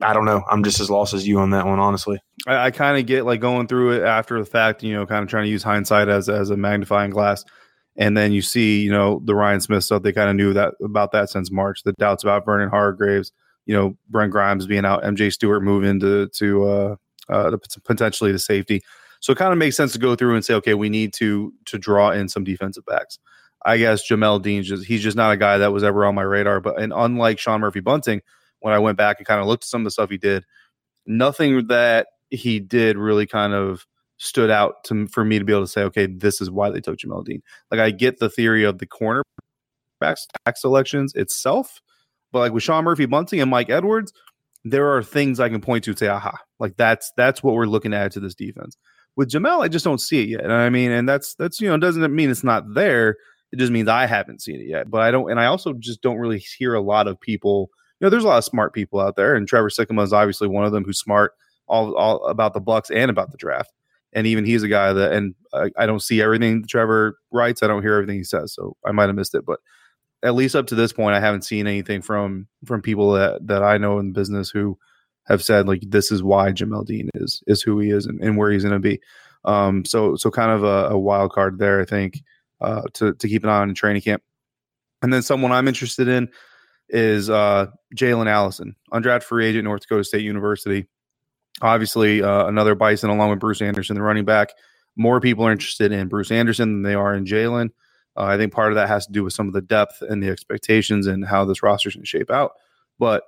I 0.00 0.12
don't 0.12 0.24
know. 0.24 0.42
I'm 0.50 0.64
just 0.64 0.80
as 0.80 0.90
lost 0.90 1.12
as 1.12 1.26
you 1.26 1.38
on 1.38 1.50
that 1.50 1.66
one, 1.66 1.78
honestly. 1.78 2.20
I, 2.46 2.66
I 2.66 2.70
kind 2.70 2.98
of 2.98 3.06
get 3.06 3.24
like 3.24 3.40
going 3.40 3.66
through 3.66 3.92
it 3.92 4.02
after 4.02 4.38
the 4.38 4.44
fact, 4.44 4.82
you 4.82 4.94
know, 4.94 5.06
kind 5.06 5.22
of 5.22 5.28
trying 5.28 5.44
to 5.44 5.50
use 5.50 5.62
hindsight 5.62 6.08
as 6.08 6.28
as 6.28 6.50
a 6.50 6.56
magnifying 6.56 7.10
glass. 7.10 7.44
And 7.96 8.16
then 8.16 8.32
you 8.32 8.42
see, 8.42 8.80
you 8.82 8.90
know, 8.90 9.20
the 9.24 9.34
Ryan 9.34 9.60
Smith 9.60 9.84
stuff. 9.84 10.02
They 10.02 10.12
kind 10.12 10.28
of 10.28 10.36
knew 10.36 10.52
that 10.52 10.74
about 10.82 11.12
that 11.12 11.30
since 11.30 11.50
March. 11.50 11.82
The 11.84 11.92
doubts 11.92 12.24
about 12.24 12.44
Vernon 12.44 12.70
Hargreaves, 12.70 13.30
you 13.66 13.74
know, 13.74 13.96
Brent 14.08 14.32
Grimes 14.32 14.66
being 14.66 14.84
out, 14.84 15.04
MJ 15.04 15.32
Stewart 15.32 15.62
moving 15.62 16.00
to 16.00 16.28
to 16.28 16.64
uh, 16.64 16.96
uh 17.28 17.56
potentially 17.84 18.32
to 18.32 18.38
safety. 18.38 18.82
So 19.24 19.32
it 19.32 19.38
kind 19.38 19.52
of 19.52 19.58
makes 19.58 19.74
sense 19.74 19.94
to 19.94 19.98
go 19.98 20.14
through 20.14 20.34
and 20.34 20.44
say, 20.44 20.52
okay, 20.52 20.74
we 20.74 20.90
need 20.90 21.14
to 21.14 21.54
to 21.64 21.78
draw 21.78 22.10
in 22.10 22.28
some 22.28 22.44
defensive 22.44 22.84
backs. 22.84 23.18
I 23.64 23.78
guess 23.78 24.06
Jamel 24.06 24.42
Dean's 24.42 24.68
just 24.68 24.84
he's 24.84 25.02
just 25.02 25.16
not 25.16 25.32
a 25.32 25.38
guy 25.38 25.56
that 25.56 25.72
was 25.72 25.82
ever 25.82 26.04
on 26.04 26.14
my 26.14 26.20
radar. 26.20 26.60
But 26.60 26.78
and 26.78 26.92
unlike 26.94 27.38
Sean 27.38 27.62
Murphy 27.62 27.80
Bunting, 27.80 28.20
when 28.60 28.74
I 28.74 28.80
went 28.80 28.98
back 28.98 29.16
and 29.18 29.26
kind 29.26 29.40
of 29.40 29.46
looked 29.46 29.64
at 29.64 29.68
some 29.68 29.80
of 29.80 29.86
the 29.86 29.92
stuff 29.92 30.10
he 30.10 30.18
did, 30.18 30.44
nothing 31.06 31.68
that 31.68 32.08
he 32.28 32.60
did 32.60 32.98
really 32.98 33.24
kind 33.26 33.54
of 33.54 33.86
stood 34.18 34.50
out 34.50 34.84
to 34.84 35.06
for 35.06 35.24
me 35.24 35.38
to 35.38 35.44
be 35.46 35.54
able 35.54 35.62
to 35.64 35.72
say, 35.72 35.84
okay, 35.84 36.04
this 36.04 36.42
is 36.42 36.50
why 36.50 36.68
they 36.68 36.82
took 36.82 36.98
Jamel 36.98 37.24
Dean. 37.24 37.40
Like 37.70 37.80
I 37.80 37.92
get 37.92 38.18
the 38.18 38.28
theory 38.28 38.64
of 38.64 38.76
the 38.76 38.86
corner 38.86 39.22
backs 40.00 40.26
tax 40.44 40.60
selections 40.60 41.14
itself, 41.14 41.80
but 42.30 42.40
like 42.40 42.52
with 42.52 42.62
Sean 42.62 42.84
Murphy 42.84 43.06
Bunting 43.06 43.40
and 43.40 43.50
Mike 43.50 43.70
Edwards, 43.70 44.12
there 44.64 44.94
are 44.94 45.02
things 45.02 45.40
I 45.40 45.48
can 45.48 45.62
point 45.62 45.84
to 45.84 45.92
and 45.92 45.98
say, 45.98 46.08
aha, 46.08 46.36
like 46.58 46.76
that's 46.76 47.10
that's 47.16 47.42
what 47.42 47.54
we're 47.54 47.64
looking 47.64 47.94
at 47.94 48.12
to 48.12 48.20
this 48.20 48.34
defense. 48.34 48.76
With 49.16 49.30
Jamel, 49.30 49.62
I 49.62 49.68
just 49.68 49.84
don't 49.84 50.00
see 50.00 50.22
it 50.22 50.28
yet. 50.28 50.40
And 50.42 50.52
I 50.52 50.70
mean, 50.70 50.90
and 50.90 51.08
that's 51.08 51.34
that's 51.34 51.60
you 51.60 51.68
know, 51.68 51.76
doesn't 51.76 52.14
mean 52.14 52.30
it's 52.30 52.44
not 52.44 52.74
there. 52.74 53.16
It 53.52 53.58
just 53.58 53.72
means 53.72 53.88
I 53.88 54.06
haven't 54.06 54.42
seen 54.42 54.60
it 54.60 54.66
yet. 54.66 54.90
But 54.90 55.02
I 55.02 55.10
don't, 55.10 55.30
and 55.30 55.38
I 55.38 55.46
also 55.46 55.72
just 55.74 56.02
don't 56.02 56.18
really 56.18 56.40
hear 56.58 56.74
a 56.74 56.80
lot 56.80 57.06
of 57.06 57.20
people. 57.20 57.70
You 58.00 58.06
know, 58.06 58.10
there's 58.10 58.24
a 58.24 58.28
lot 58.28 58.38
of 58.38 58.44
smart 58.44 58.74
people 58.74 59.00
out 59.00 59.14
there, 59.16 59.36
and 59.36 59.46
Trevor 59.46 59.68
Sikkema 59.70 60.02
is 60.02 60.12
obviously 60.12 60.48
one 60.48 60.64
of 60.64 60.72
them 60.72 60.84
who's 60.84 60.98
smart 60.98 61.32
all, 61.68 61.94
all 61.96 62.26
about 62.26 62.54
the 62.54 62.60
Bucs 62.60 62.94
and 62.94 63.10
about 63.10 63.30
the 63.30 63.38
draft. 63.38 63.72
And 64.12 64.26
even 64.26 64.44
he's 64.44 64.62
a 64.62 64.68
guy 64.68 64.92
that, 64.92 65.12
and 65.12 65.34
I, 65.52 65.70
I 65.76 65.86
don't 65.86 66.02
see 66.02 66.22
everything 66.22 66.64
Trevor 66.68 67.18
writes. 67.32 67.62
I 67.62 67.66
don't 67.66 67.82
hear 67.82 67.94
everything 67.94 68.16
he 68.16 68.24
says, 68.24 68.54
so 68.54 68.76
I 68.84 68.92
might 68.92 69.06
have 69.06 69.16
missed 69.16 69.34
it. 69.34 69.44
But 69.44 69.60
at 70.22 70.34
least 70.34 70.56
up 70.56 70.66
to 70.68 70.74
this 70.74 70.92
point, 70.92 71.14
I 71.14 71.20
haven't 71.20 71.42
seen 71.42 71.66
anything 71.66 72.02
from 72.02 72.48
from 72.64 72.82
people 72.82 73.12
that 73.12 73.46
that 73.46 73.62
I 73.62 73.78
know 73.78 73.98
in 73.98 74.12
business 74.12 74.50
who 74.50 74.78
have 75.26 75.42
said 75.42 75.66
like 75.66 75.82
this 75.86 76.10
is 76.10 76.22
why 76.22 76.52
Jamel 76.52 76.86
Dean 76.86 77.08
is 77.14 77.42
is 77.46 77.62
who 77.62 77.78
he 77.78 77.90
is 77.90 78.06
and, 78.06 78.20
and 78.20 78.36
where 78.36 78.50
he's 78.50 78.62
going 78.62 78.74
to 78.74 78.78
be. 78.78 79.00
Um, 79.44 79.84
so 79.84 80.16
so 80.16 80.30
kind 80.30 80.50
of 80.50 80.64
a, 80.64 80.94
a 80.94 80.98
wild 80.98 81.32
card 81.32 81.58
there, 81.58 81.80
I 81.80 81.84
think, 81.84 82.22
uh, 82.60 82.82
to 82.94 83.14
to 83.14 83.28
keep 83.28 83.44
an 83.44 83.50
eye 83.50 83.60
on 83.60 83.68
in 83.68 83.74
training 83.74 84.02
camp. 84.02 84.22
And 85.02 85.12
then 85.12 85.22
someone 85.22 85.52
I'm 85.52 85.68
interested 85.68 86.08
in 86.08 86.28
is 86.88 87.28
uh, 87.30 87.66
Jalen 87.94 88.26
Allison, 88.26 88.76
undrafted 88.92 89.24
free 89.24 89.46
agent, 89.46 89.64
North 89.64 89.82
Dakota 89.82 90.04
State 90.04 90.22
University. 90.22 90.86
Obviously, 91.60 92.22
uh, 92.22 92.46
another 92.46 92.74
Bison 92.74 93.10
along 93.10 93.30
with 93.30 93.40
Bruce 93.40 93.62
Anderson, 93.62 93.96
the 93.96 94.02
running 94.02 94.24
back. 94.24 94.50
More 94.96 95.20
people 95.20 95.46
are 95.46 95.52
interested 95.52 95.92
in 95.92 96.08
Bruce 96.08 96.30
Anderson 96.30 96.72
than 96.72 96.82
they 96.82 96.94
are 96.94 97.14
in 97.14 97.24
Jalen. 97.24 97.70
Uh, 98.16 98.24
I 98.24 98.36
think 98.36 98.52
part 98.52 98.70
of 98.70 98.76
that 98.76 98.88
has 98.88 99.06
to 99.06 99.12
do 99.12 99.24
with 99.24 99.32
some 99.32 99.48
of 99.48 99.54
the 99.54 99.62
depth 99.62 100.02
and 100.02 100.22
the 100.22 100.28
expectations 100.28 101.06
and 101.06 101.24
how 101.24 101.44
this 101.44 101.62
roster 101.62 101.88
is 101.88 101.96
going 101.96 102.04
to 102.04 102.08
shape 102.08 102.30
out. 102.30 102.52
But 102.98 103.24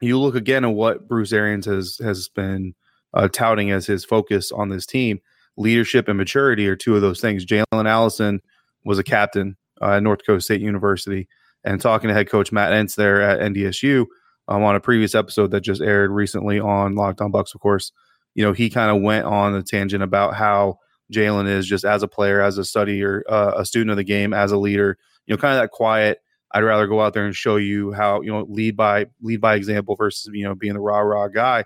you 0.00 0.18
look 0.18 0.34
again 0.34 0.64
at 0.64 0.72
what 0.72 1.08
Bruce 1.08 1.32
Arians 1.32 1.66
has 1.66 1.98
has 2.02 2.28
been 2.28 2.74
uh, 3.14 3.28
touting 3.28 3.70
as 3.70 3.86
his 3.86 4.04
focus 4.04 4.52
on 4.52 4.68
this 4.68 4.86
team. 4.86 5.20
Leadership 5.56 6.08
and 6.08 6.16
maturity 6.16 6.66
are 6.68 6.76
two 6.76 6.94
of 6.96 7.02
those 7.02 7.20
things. 7.20 7.44
Jalen 7.44 7.88
Allison 7.88 8.40
was 8.84 8.98
a 8.98 9.04
captain 9.04 9.56
uh, 9.82 9.92
at 9.92 10.02
North 10.02 10.20
Dakota 10.20 10.40
State 10.40 10.60
University, 10.60 11.28
and 11.64 11.80
talking 11.80 12.08
to 12.08 12.14
head 12.14 12.28
coach 12.30 12.52
Matt 12.52 12.72
Entz 12.72 12.94
there 12.94 13.20
at 13.20 13.40
NDSU 13.40 14.06
um, 14.48 14.62
on 14.62 14.74
a 14.74 14.80
previous 14.80 15.14
episode 15.14 15.50
that 15.50 15.60
just 15.60 15.82
aired 15.82 16.10
recently 16.10 16.58
on 16.60 16.94
Locked 16.94 17.20
On 17.20 17.32
Bucs, 17.32 17.54
of 17.54 17.60
course. 17.60 17.92
You 18.34 18.44
know, 18.44 18.52
he 18.52 18.70
kind 18.70 18.96
of 18.96 19.02
went 19.02 19.26
on 19.26 19.54
a 19.54 19.62
tangent 19.62 20.02
about 20.02 20.34
how 20.34 20.78
Jalen 21.12 21.48
is 21.48 21.66
just 21.66 21.84
as 21.84 22.02
a 22.02 22.08
player, 22.08 22.40
as 22.40 22.58
a 22.58 22.62
studier, 22.62 23.22
uh, 23.28 23.52
a 23.56 23.66
student 23.66 23.90
of 23.90 23.96
the 23.96 24.04
game, 24.04 24.32
as 24.32 24.52
a 24.52 24.56
leader. 24.56 24.96
You 25.26 25.34
know, 25.34 25.40
kind 25.40 25.56
of 25.56 25.62
that 25.62 25.70
quiet. 25.70 26.18
I'd 26.52 26.64
rather 26.64 26.86
go 26.86 27.00
out 27.00 27.14
there 27.14 27.26
and 27.26 27.34
show 27.34 27.56
you 27.56 27.92
how 27.92 28.22
you 28.22 28.30
know 28.30 28.46
lead 28.48 28.76
by 28.76 29.06
lead 29.22 29.40
by 29.40 29.54
example 29.54 29.96
versus 29.96 30.30
you 30.32 30.44
know 30.44 30.54
being 30.54 30.74
the 30.74 30.80
rah 30.80 31.00
rah 31.00 31.28
guy. 31.28 31.64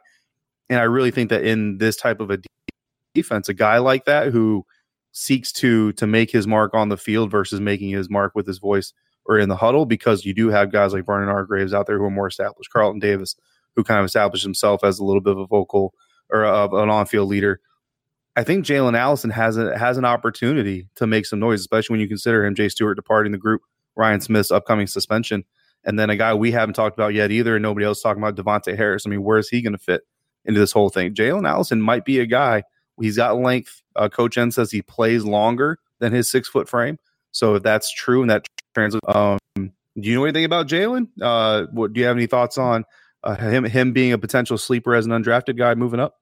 And 0.68 0.79
I 0.79 0.85
really 0.85 1.11
think 1.11 1.31
that 1.31 1.44
in 1.44 1.79
this 1.79 1.97
type 1.97 2.20
of 2.20 2.31
a 2.31 2.38
defense, 3.14 3.49
a 3.49 3.55
guy 3.55 3.79
like 3.79 4.05
that 4.07 4.33
who 4.33 4.64
seeks 5.12 5.53
to 5.53 5.92
to 5.92 6.07
make 6.07 6.31
his 6.31 6.47
mark 6.47 6.75
on 6.75 6.88
the 6.88 6.97
field 6.97 7.31
versus 7.31 7.61
making 7.61 7.90
his 7.90 8.11
mark 8.11 8.33
with 8.35 8.47
his 8.47 8.59
voice 8.59 8.92
or 9.27 9.38
in 9.38 9.49
the 9.49 9.57
huddle, 9.57 9.87
because 9.87 10.25
you 10.25 10.35
do 10.35 10.49
have 10.49 10.70
guys 10.70 10.92
like 10.92 11.07
Vernon 11.07 11.29
Hargreaves 11.29 11.73
out 11.73 11.87
there 11.87 11.99
who 11.99 12.05
are 12.05 12.11
more 12.11 12.27
established, 12.27 12.70
Carlton 12.70 13.01
Davis, 13.01 13.37
who 13.75 13.83
kind 13.83 14.01
of 14.01 14.05
established 14.05 14.44
himself 14.44 14.85
as 14.85 14.99
a 14.99 15.05
little 15.05 15.23
bit 15.23 15.33
of 15.33 15.38
a 15.38 15.47
vocal 15.47 15.94
or 16.31 16.44
of 16.44 16.75
an 16.75 16.90
on 16.90 17.07
field 17.07 17.29
leader. 17.29 17.61
I 18.37 18.42
think 18.42 18.66
Jalen 18.66 18.99
Allison 18.99 19.31
has 19.31 19.57
a, 19.57 19.79
has 19.79 19.97
an 19.97 20.05
opportunity 20.05 20.88
to 20.97 21.07
make 21.07 21.25
some 21.25 21.38
noise, 21.38 21.61
especially 21.61 21.94
when 21.94 22.01
you 22.01 22.09
consider 22.09 22.44
him 22.44 22.55
Jay 22.55 22.68
Stewart 22.68 22.97
departing 22.97 23.33
the 23.33 23.38
group, 23.38 23.62
Ryan 23.96 24.20
Smith's 24.20 24.50
upcoming 24.50 24.87
suspension, 24.87 25.44
and 25.85 25.98
then 25.98 26.11
a 26.11 26.16
guy 26.16 26.35
we 26.35 26.50
haven't 26.52 26.74
talked 26.74 26.96
about 26.96 27.14
yet 27.14 27.30
either, 27.30 27.57
and 27.57 27.62
nobody 27.62 27.87
else 27.87 28.02
talking 28.02 28.22
about 28.22 28.37
Devonte 28.37 28.76
Harris. 28.76 29.07
I 29.07 29.11
mean, 29.11 29.22
where 29.22 29.38
is 29.38 29.48
he 29.48 29.62
going 29.62 29.72
to 29.72 29.78
fit 29.78 30.02
into 30.44 30.61
this 30.61 30.72
whole 30.72 30.88
thing? 30.88 31.14
Jalen 31.14 31.48
Allison 31.48 31.80
might 31.80 32.04
be 32.04 32.20
a 32.20 32.26
guy. 32.26 32.64
He's 33.00 33.16
got 33.16 33.37
length. 33.37 33.83
Uh, 33.96 34.09
Coach 34.09 34.37
Entz 34.37 34.54
says 34.54 34.70
he 34.70 34.83
plays 34.83 35.24
longer 35.24 35.78
than 35.98 36.12
his 36.12 36.30
six 36.30 36.48
foot 36.48 36.68
frame. 36.68 36.98
So 37.33 37.57
if 37.57 37.62
that's 37.62 37.92
true 37.92 38.20
and 38.20 38.30
that 38.30 38.46
translates, 38.74 39.04
um, 39.09 39.38
do 39.57 40.09
you 40.09 40.14
know 40.14 40.24
anything 40.24 40.44
about 40.44 40.68
Jalen? 40.68 41.09
Uh, 41.20 41.66
what 41.72 41.92
do 41.92 42.00
you 42.00 42.07
have 42.07 42.16
any 42.16 42.26
thoughts 42.26 42.59
on 42.59 42.85
uh, 43.22 43.37
him 43.37 43.64
him 43.64 43.92
being 43.92 44.12
a 44.12 44.18
potential 44.18 44.59
sleeper 44.59 44.94
as 44.94 45.07
an 45.07 45.12
undrafted 45.12 45.57
guy 45.57 45.74
moving 45.74 46.00
up? 46.00 46.16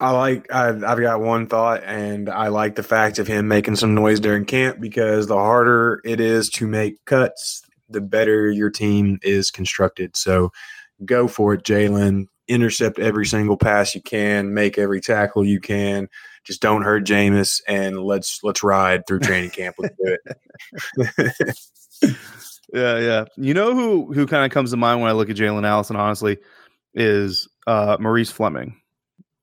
I 0.00 0.10
like. 0.12 0.52
I've, 0.52 0.84
I've 0.84 1.00
got 1.00 1.20
one 1.20 1.46
thought, 1.46 1.82
and 1.84 2.28
I 2.28 2.48
like 2.48 2.76
the 2.76 2.82
fact 2.82 3.18
of 3.18 3.26
him 3.26 3.48
making 3.48 3.76
some 3.76 3.94
noise 3.94 4.20
during 4.20 4.44
camp 4.44 4.80
because 4.80 5.26
the 5.26 5.36
harder 5.36 6.00
it 6.04 6.20
is 6.20 6.48
to 6.50 6.66
make 6.66 7.04
cuts, 7.04 7.62
the 7.88 8.00
better 8.00 8.50
your 8.50 8.70
team 8.70 9.18
is 9.22 9.50
constructed. 9.50 10.16
So, 10.16 10.52
go 11.04 11.26
for 11.26 11.54
it, 11.54 11.64
Jalen. 11.64 12.26
Intercept 12.46 12.98
every 12.98 13.26
single 13.26 13.56
pass 13.56 13.94
you 13.94 14.00
can, 14.00 14.54
make 14.54 14.78
every 14.78 15.00
tackle 15.00 15.44
you 15.44 15.60
can. 15.60 16.08
Just 16.44 16.62
don't 16.62 16.82
hurt 16.82 17.04
Jameis, 17.04 17.60
and 17.66 18.00
let's 18.00 18.40
let's 18.42 18.62
ride 18.62 19.06
through 19.06 19.20
training 19.20 19.50
camp. 19.50 19.76
Let's 19.78 19.94
do 20.02 20.16
it. 20.98 21.58
Yeah, 22.72 22.98
yeah. 22.98 23.24
You 23.36 23.54
know 23.54 23.74
who 23.74 24.12
who 24.12 24.26
kind 24.26 24.44
of 24.44 24.50
comes 24.50 24.70
to 24.70 24.76
mind 24.76 25.00
when 25.00 25.08
I 25.08 25.14
look 25.14 25.30
at 25.30 25.36
Jalen 25.36 25.66
Allison, 25.66 25.96
honestly, 25.96 26.38
is 26.94 27.48
uh 27.66 27.96
Maurice 27.98 28.30
Fleming. 28.30 28.76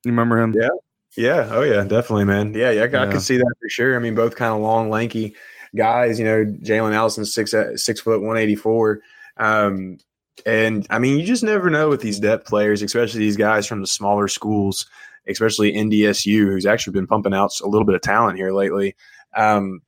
You 0.05 0.11
remember 0.11 0.39
him? 0.39 0.53
Yeah. 0.53 0.69
Yeah. 1.17 1.49
Oh, 1.51 1.61
yeah. 1.61 1.83
Definitely, 1.83 2.25
man. 2.25 2.53
Yeah. 2.53 2.71
Yeah. 2.71 2.81
I, 2.81 2.85
I 2.85 3.05
Yeah. 3.05 3.11
could 3.11 3.21
see 3.21 3.37
that 3.37 3.53
for 3.61 3.69
sure. 3.69 3.95
I 3.95 3.99
mean, 3.99 4.15
both 4.15 4.35
kind 4.35 4.53
of 4.53 4.61
long, 4.61 4.89
lanky 4.89 5.35
guys. 5.75 6.19
You 6.19 6.25
know, 6.25 6.45
Jalen 6.45 6.93
Allison's 6.93 7.33
six 7.33 7.53
uh, 7.53 7.75
six 7.75 7.99
foot 7.99 8.21
one 8.21 8.37
eighty 8.37 8.55
four. 8.55 9.01
Um, 9.37 9.97
and 10.45 10.85
I 10.89 10.99
mean, 10.99 11.17
you 11.17 11.25
just 11.25 11.43
never 11.43 11.69
know 11.69 11.89
with 11.89 12.01
these 12.01 12.19
depth 12.19 12.47
players, 12.47 12.81
especially 12.81 13.21
these 13.21 13.37
guys 13.37 13.65
from 13.65 13.81
the 13.81 13.87
smaller 13.87 14.27
schools, 14.27 14.85
especially 15.27 15.73
NDSU, 15.73 16.45
who's 16.45 16.65
actually 16.65 16.93
been 16.93 17.07
pumping 17.07 17.33
out 17.33 17.51
a 17.63 17.67
little 17.67 17.85
bit 17.85 17.95
of 17.95 18.01
talent 18.01 18.37
here 18.37 18.51
lately. 18.51 18.95
Um, 19.35 19.81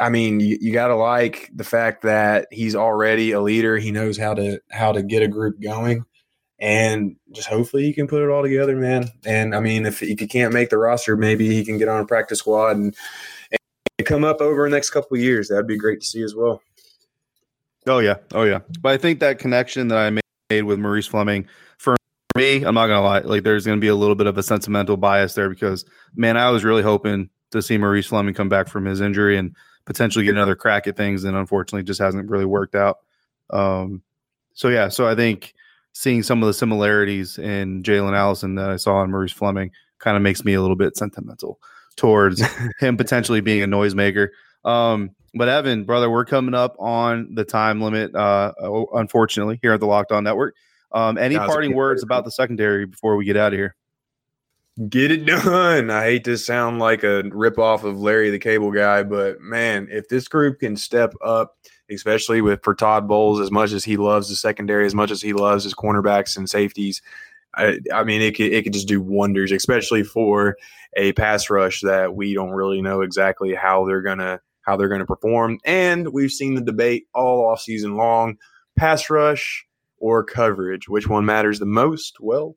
I 0.00 0.08
mean, 0.08 0.40
you, 0.40 0.58
you 0.60 0.72
got 0.72 0.88
to 0.88 0.96
like 0.96 1.50
the 1.54 1.64
fact 1.64 2.02
that 2.02 2.48
he's 2.50 2.74
already 2.74 3.32
a 3.32 3.40
leader. 3.40 3.76
He 3.76 3.92
knows 3.92 4.16
how 4.16 4.34
to 4.34 4.58
how 4.70 4.92
to 4.92 5.02
get 5.02 5.22
a 5.22 5.28
group 5.28 5.60
going, 5.60 6.04
and 6.58 7.16
just 7.32 7.48
hopefully 7.48 7.82
he 7.82 7.92
can 7.92 8.06
put 8.06 8.22
it 8.22 8.30
all 8.30 8.42
together, 8.42 8.76
man. 8.76 9.10
And 9.24 9.54
I 9.54 9.60
mean, 9.60 9.86
if 9.86 10.00
he 10.00 10.14
can't 10.14 10.54
make 10.54 10.70
the 10.70 10.78
roster, 10.78 11.16
maybe 11.16 11.48
he 11.48 11.64
can 11.64 11.78
get 11.78 11.88
on 11.88 12.00
a 12.00 12.06
practice 12.06 12.38
squad 12.38 12.76
and, 12.76 12.96
and 13.50 14.06
come 14.06 14.24
up 14.24 14.40
over 14.40 14.68
the 14.68 14.74
next 14.74 14.90
couple 14.90 15.16
years, 15.16 15.48
that'd 15.48 15.66
be 15.66 15.76
great 15.76 16.00
to 16.00 16.06
see 16.06 16.22
as 16.22 16.34
well. 16.34 16.62
Oh 17.86 17.98
yeah, 17.98 18.16
oh 18.32 18.44
yeah. 18.44 18.60
But 18.80 18.92
I 18.92 18.96
think 18.96 19.20
that 19.20 19.38
connection 19.38 19.88
that 19.88 19.98
I 19.98 20.10
made 20.50 20.62
with 20.62 20.78
Maurice 20.78 21.06
Fleming 21.06 21.46
for 21.76 21.96
me, 22.36 22.64
I'm 22.64 22.74
not 22.74 22.86
gonna 22.86 23.02
lie, 23.02 23.20
like 23.20 23.42
there's 23.42 23.66
gonna 23.66 23.80
be 23.80 23.88
a 23.88 23.94
little 23.94 24.14
bit 24.14 24.26
of 24.26 24.38
a 24.38 24.42
sentimental 24.42 24.96
bias 24.96 25.34
there 25.34 25.50
because 25.50 25.84
man, 26.14 26.36
I 26.36 26.50
was 26.50 26.64
really 26.64 26.82
hoping 26.82 27.28
to 27.50 27.60
see 27.60 27.76
Maurice 27.76 28.06
Fleming 28.06 28.34
come 28.34 28.48
back 28.48 28.68
from 28.68 28.84
his 28.84 29.00
injury 29.00 29.36
and 29.36 29.54
potentially 29.84 30.24
get 30.24 30.34
another 30.34 30.56
crack 30.56 30.86
at 30.86 30.96
things, 30.96 31.24
and 31.24 31.36
unfortunately, 31.36 31.82
just 31.82 32.00
hasn't 32.00 32.30
really 32.30 32.46
worked 32.46 32.74
out. 32.74 32.98
Um, 33.50 34.02
so 34.54 34.68
yeah, 34.68 34.88
so 34.88 35.06
I 35.06 35.14
think 35.14 35.54
seeing 35.94 36.22
some 36.22 36.42
of 36.42 36.46
the 36.46 36.54
similarities 36.54 37.38
in 37.38 37.82
Jalen 37.82 38.14
Allison 38.14 38.56
that 38.56 38.68
I 38.68 38.76
saw 38.76 39.02
in 39.02 39.10
Maurice 39.10 39.32
Fleming 39.32 39.70
kind 39.98 40.16
of 40.16 40.22
makes 40.22 40.44
me 40.44 40.54
a 40.54 40.60
little 40.60 40.76
bit 40.76 40.96
sentimental 40.96 41.58
towards 41.96 42.42
him 42.80 42.96
potentially 42.96 43.40
being 43.40 43.62
a 43.62 43.66
noisemaker. 43.66 44.28
Um, 44.64 45.10
but 45.34 45.48
Evan, 45.48 45.84
brother, 45.84 46.10
we're 46.10 46.24
coming 46.24 46.54
up 46.54 46.76
on 46.78 47.34
the 47.34 47.44
time 47.44 47.80
limit, 47.80 48.14
uh, 48.14 48.52
unfortunately, 48.94 49.58
here 49.62 49.72
at 49.72 49.80
the 49.80 49.86
Locked 49.86 50.12
On 50.12 50.22
Network. 50.22 50.54
Um, 50.92 51.18
any 51.18 51.36
parting 51.36 51.74
words 51.74 52.02
about 52.02 52.24
the 52.24 52.30
secondary 52.30 52.86
before 52.86 53.16
we 53.16 53.24
get 53.24 53.36
out 53.36 53.52
of 53.52 53.58
here? 53.58 53.74
Get 54.88 55.12
it 55.12 55.24
done. 55.24 55.90
I 55.90 56.02
hate 56.02 56.24
to 56.24 56.36
sound 56.36 56.80
like 56.80 57.04
a 57.04 57.22
ripoff 57.24 57.84
of 57.84 57.98
Larry 57.98 58.30
the 58.30 58.38
Cable 58.38 58.72
Guy, 58.72 59.04
but 59.04 59.40
man, 59.40 59.88
if 59.90 60.08
this 60.08 60.26
group 60.28 60.60
can 60.60 60.76
step 60.76 61.14
up, 61.24 61.56
especially 61.90 62.40
with 62.40 62.62
for 62.62 62.74
Todd 62.74 63.08
Bowles, 63.08 63.40
as 63.40 63.50
much 63.50 63.72
as 63.72 63.84
he 63.84 63.96
loves 63.96 64.28
the 64.28 64.36
secondary, 64.36 64.86
as 64.86 64.94
much 64.94 65.10
as 65.10 65.22
he 65.22 65.32
loves 65.32 65.64
his 65.64 65.74
cornerbacks 65.74 66.36
and 66.36 66.48
safeties, 66.48 67.02
I, 67.56 67.78
I 67.92 68.04
mean, 68.04 68.22
it 68.22 68.36
could 68.36 68.52
it 68.52 68.64
could 68.64 68.72
just 68.72 68.88
do 68.88 69.00
wonders, 69.00 69.52
especially 69.52 70.02
for 70.02 70.56
a 70.96 71.12
pass 71.12 71.50
rush 71.50 71.80
that 71.82 72.14
we 72.14 72.34
don't 72.34 72.50
really 72.50 72.82
know 72.82 73.00
exactly 73.02 73.54
how 73.54 73.84
they're 73.84 74.02
gonna 74.02 74.40
how 74.62 74.76
they're 74.76 74.88
gonna 74.88 75.06
perform. 75.06 75.58
And 75.64 76.12
we've 76.12 76.30
seen 76.32 76.54
the 76.54 76.60
debate 76.60 77.06
all 77.14 77.46
off 77.46 77.60
season 77.60 77.96
long: 77.96 78.38
pass 78.76 79.08
rush 79.10 79.66
or 79.98 80.24
coverage, 80.24 80.88
which 80.88 81.08
one 81.08 81.24
matters 81.24 81.58
the 81.58 81.66
most? 81.66 82.18
Well, 82.20 82.56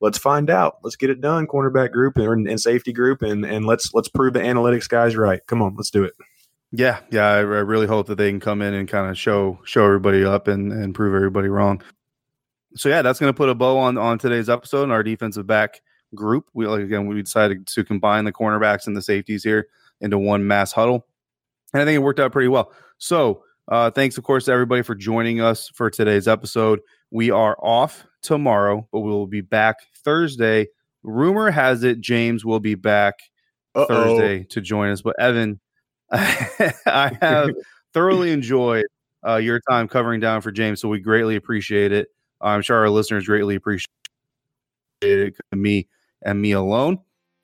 let's 0.00 0.18
find 0.18 0.50
out. 0.50 0.78
Let's 0.82 0.96
get 0.96 1.10
it 1.10 1.20
done, 1.20 1.46
cornerback 1.46 1.92
group 1.92 2.16
and, 2.16 2.48
and 2.48 2.60
safety 2.60 2.92
group, 2.92 3.22
and 3.22 3.44
and 3.44 3.66
let's 3.66 3.94
let's 3.94 4.08
prove 4.08 4.34
the 4.34 4.40
analytics 4.40 4.88
guys 4.88 5.16
right. 5.16 5.40
Come 5.46 5.62
on, 5.62 5.74
let's 5.76 5.90
do 5.90 6.04
it. 6.04 6.14
Yeah, 6.72 7.00
yeah, 7.10 7.26
I, 7.26 7.36
I 7.38 7.42
really 7.42 7.86
hope 7.86 8.06
that 8.08 8.16
they 8.16 8.30
can 8.30 8.40
come 8.40 8.60
in 8.60 8.74
and 8.74 8.88
kind 8.88 9.08
of 9.08 9.16
show 9.16 9.60
show 9.64 9.84
everybody 9.84 10.24
up 10.24 10.48
and 10.48 10.72
and 10.72 10.94
prove 10.94 11.14
everybody 11.14 11.48
wrong. 11.48 11.82
So 12.74 12.88
yeah, 12.88 13.02
that's 13.02 13.18
going 13.18 13.32
to 13.32 13.36
put 13.36 13.48
a 13.48 13.54
bow 13.54 13.78
on 13.78 13.96
on 13.96 14.18
today's 14.18 14.48
episode 14.48 14.82
and 14.84 14.92
our 14.92 15.02
defensive 15.02 15.46
back 15.46 15.80
group. 16.14 16.46
We 16.54 16.66
like 16.66 16.82
again 16.82 17.06
we 17.06 17.22
decided 17.22 17.66
to 17.68 17.84
combine 17.84 18.24
the 18.24 18.32
cornerbacks 18.32 18.86
and 18.86 18.96
the 18.96 19.02
safeties 19.02 19.44
here 19.44 19.68
into 20.00 20.18
one 20.18 20.46
mass 20.46 20.72
huddle, 20.72 21.06
and 21.72 21.82
I 21.82 21.84
think 21.84 21.96
it 21.96 22.02
worked 22.02 22.20
out 22.20 22.32
pretty 22.32 22.48
well. 22.48 22.72
So 22.98 23.42
uh, 23.68 23.90
thanks 23.90 24.18
of 24.18 24.24
course 24.24 24.46
to 24.46 24.52
everybody 24.52 24.82
for 24.82 24.94
joining 24.94 25.40
us 25.40 25.70
for 25.72 25.88
today's 25.88 26.28
episode. 26.28 26.80
We 27.10 27.30
are 27.30 27.56
off 27.62 28.04
tomorrow, 28.22 28.86
but 28.92 29.00
we 29.00 29.10
will 29.10 29.28
be 29.28 29.40
back 29.40 29.76
Thursday. 30.04 30.66
Rumor 31.04 31.50
has 31.50 31.84
it 31.84 32.00
James 32.00 32.44
will 32.44 32.60
be 32.60 32.74
back 32.74 33.14
Uh-oh. 33.76 33.86
Thursday 33.86 34.44
to 34.50 34.60
join 34.60 34.90
us, 34.90 35.00
but 35.00 35.14
Evan 35.20 35.60
I 36.12 37.16
have 37.20 37.50
thoroughly 37.92 38.32
enjoyed 38.32 38.86
uh, 39.26 39.36
your 39.36 39.60
time 39.68 39.88
covering 39.88 40.20
down 40.20 40.40
for 40.40 40.52
James, 40.52 40.80
so 40.80 40.88
we 40.88 41.00
greatly 41.00 41.36
appreciate 41.36 41.92
it. 41.92 42.08
I'm 42.40 42.62
sure 42.62 42.76
our 42.76 42.90
listeners 42.90 43.26
greatly 43.26 43.56
appreciate 43.56 43.86
it. 45.02 45.36
Me 45.52 45.88
and 46.22 46.40
me 46.40 46.52
alone. 46.52 46.98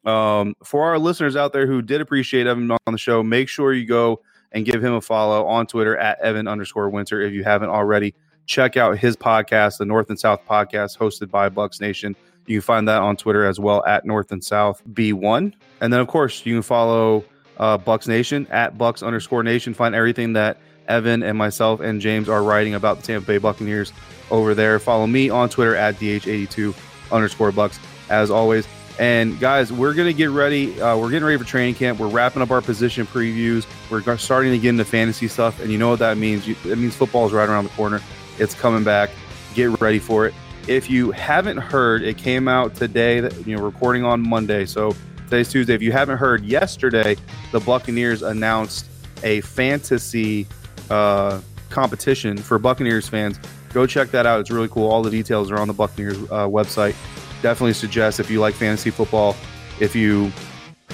Um, 0.05 0.55
for 0.65 0.89
our 0.89 0.99
listeners 0.99 1.37
out 1.37 1.53
there 1.53 1.67
who 1.67 1.81
did 1.81 2.01
appreciate 2.01 2.47
Evan 2.47 2.71
on 2.71 2.93
the 2.93 2.99
show, 2.99 3.23
make 3.23 3.49
sure 3.49 3.73
you 3.73 3.87
go 3.87 4.21
and 4.53 4.65
give 4.65 4.85
him 4.85 4.95
a 4.95 5.01
follow 5.01 5.47
on 5.47 5.67
Twitter 5.67 5.97
at 5.97 6.21
Evan 6.21 6.49
underscore 6.49 6.91
Winter 6.91 7.21
if 7.21 7.33
you 7.33 7.45
haven't 7.45 7.71
already. 7.71 8.15
Check 8.47 8.77
out 8.77 8.99
his 8.99 9.17
podcast, 9.17 9.79
the 9.79 9.85
North 9.85 10.11
and 10.11 10.19
South 10.19 10.41
podcast, 10.49 10.99
hosted 10.99 11.31
by 11.31 11.49
Bucs 11.49 11.81
Nation. 11.81 12.17
You 12.47 12.59
can 12.59 12.63
find 12.63 12.89
that 12.89 13.01
on 13.01 13.17
Twitter 13.17 13.45
as 13.47 13.61
well 13.61 13.85
at 13.87 14.05
North 14.05 14.33
and 14.33 14.43
South 14.43 14.83
B1. 14.93 15.53
And 15.81 15.93
then, 15.93 16.01
of 16.01 16.09
course, 16.09 16.45
you 16.45 16.55
can 16.55 16.63
follow 16.63 17.25
uh, 17.63 17.79
Bucs 17.79 18.09
Nation 18.09 18.49
at 18.51 18.77
Bucs 18.77 19.07
underscore 19.07 19.45
Nation. 19.45 19.73
Find 19.73 19.95
everything 19.95 20.33
that 20.33 20.59
Evan 20.89 21.23
and 21.23 21.39
myself 21.39 21.79
and 21.79 22.01
James 22.01 22.29
are 22.29 22.43
writing 22.43 22.75
about 22.75 22.97
the 22.97 23.05
Tampa 23.05 23.25
Bay 23.25 23.39
Buccaneers 23.39 23.93
over 24.33 24.53
there. 24.53 24.81
Follow 24.81 25.07
me 25.07 25.31
on 25.31 25.49
Twitter 25.49 25.77
at 25.77 25.95
DH82 25.95 26.75
underscore 27.13 27.53
Bucs 27.53 27.79
as 28.11 28.33
always. 28.33 28.67
And 28.99 29.39
guys, 29.39 29.73
we're 29.73 29.95
gonna 29.95 30.13
get 30.13 30.31
ready. 30.31 30.79
Uh, 30.81 30.97
we're 30.97 31.09
getting 31.11 31.25
ready 31.25 31.39
for 31.39 31.45
training 31.45 31.77
camp. 31.77 32.01
We're 32.01 32.09
wrapping 32.09 32.43
up 32.43 32.51
our 32.51 32.61
position 32.61 33.07
previews. 33.07 33.65
We're 33.89 34.17
starting 34.17 34.51
to 34.51 34.59
get 34.59 34.71
into 34.71 34.85
fantasy 34.85 35.29
stuff, 35.29 35.61
and 35.61 35.71
you 35.71 35.79
know 35.79 35.89
what 35.89 36.01
that 36.01 36.19
means? 36.19 36.49
It 36.49 36.77
means 36.77 36.97
football 36.97 37.27
is 37.27 37.33
right 37.33 37.49
around 37.49 37.65
the 37.65 37.71
corner. 37.71 38.01
It's 38.41 38.55
coming 38.55 38.83
back. 38.83 39.11
Get 39.55 39.81
ready 39.81 40.01
for 40.01 40.27
it. 40.27 40.35
If 40.67 40.91
you 40.91 41.13
haven't 41.13 41.59
heard, 41.59 42.03
it 42.03 42.19
came 42.19 42.49
out 42.49 42.75
today. 42.75 43.21
That 43.21 43.47
you 43.47 43.57
know, 43.57 43.63
recording 43.63 44.05
on 44.05 44.21
Monday. 44.29 44.67
So 44.67 44.97
Today's 45.33 45.49
Tuesday. 45.49 45.73
If 45.73 45.81
you 45.81 45.93
haven't 45.93 46.19
heard, 46.19 46.45
yesterday 46.45 47.17
the 47.53 47.61
Buccaneers 47.61 48.21
announced 48.21 48.85
a 49.23 49.41
fantasy 49.41 50.47
uh, 50.91 51.41
competition 51.71 52.37
for 52.37 52.59
Buccaneers 52.59 53.09
fans. 53.09 53.41
Go 53.73 53.87
check 53.87 54.11
that 54.11 54.27
out. 54.27 54.41
It's 54.41 54.51
really 54.51 54.69
cool. 54.69 54.91
All 54.91 55.03
the 55.03 55.11
details 55.11 55.51
are 55.51 55.59
on 55.59 55.69
the 55.69 55.73
Buccaneers 55.73 56.19
uh, 56.25 56.47
website. 56.49 56.95
Definitely 57.41 57.73
suggest 57.73 58.21
if 58.21 58.31
you 58.31 58.41
like 58.41 58.55
fantasy 58.55 58.91
football, 58.91 59.35
if 59.81 59.97
you 59.97 60.31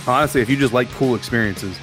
honestly, 0.07 0.41
if 0.41 0.49
you 0.49 0.57
just 0.57 0.73
like 0.73 0.89
cool 0.91 1.17
experiences, 1.17 1.77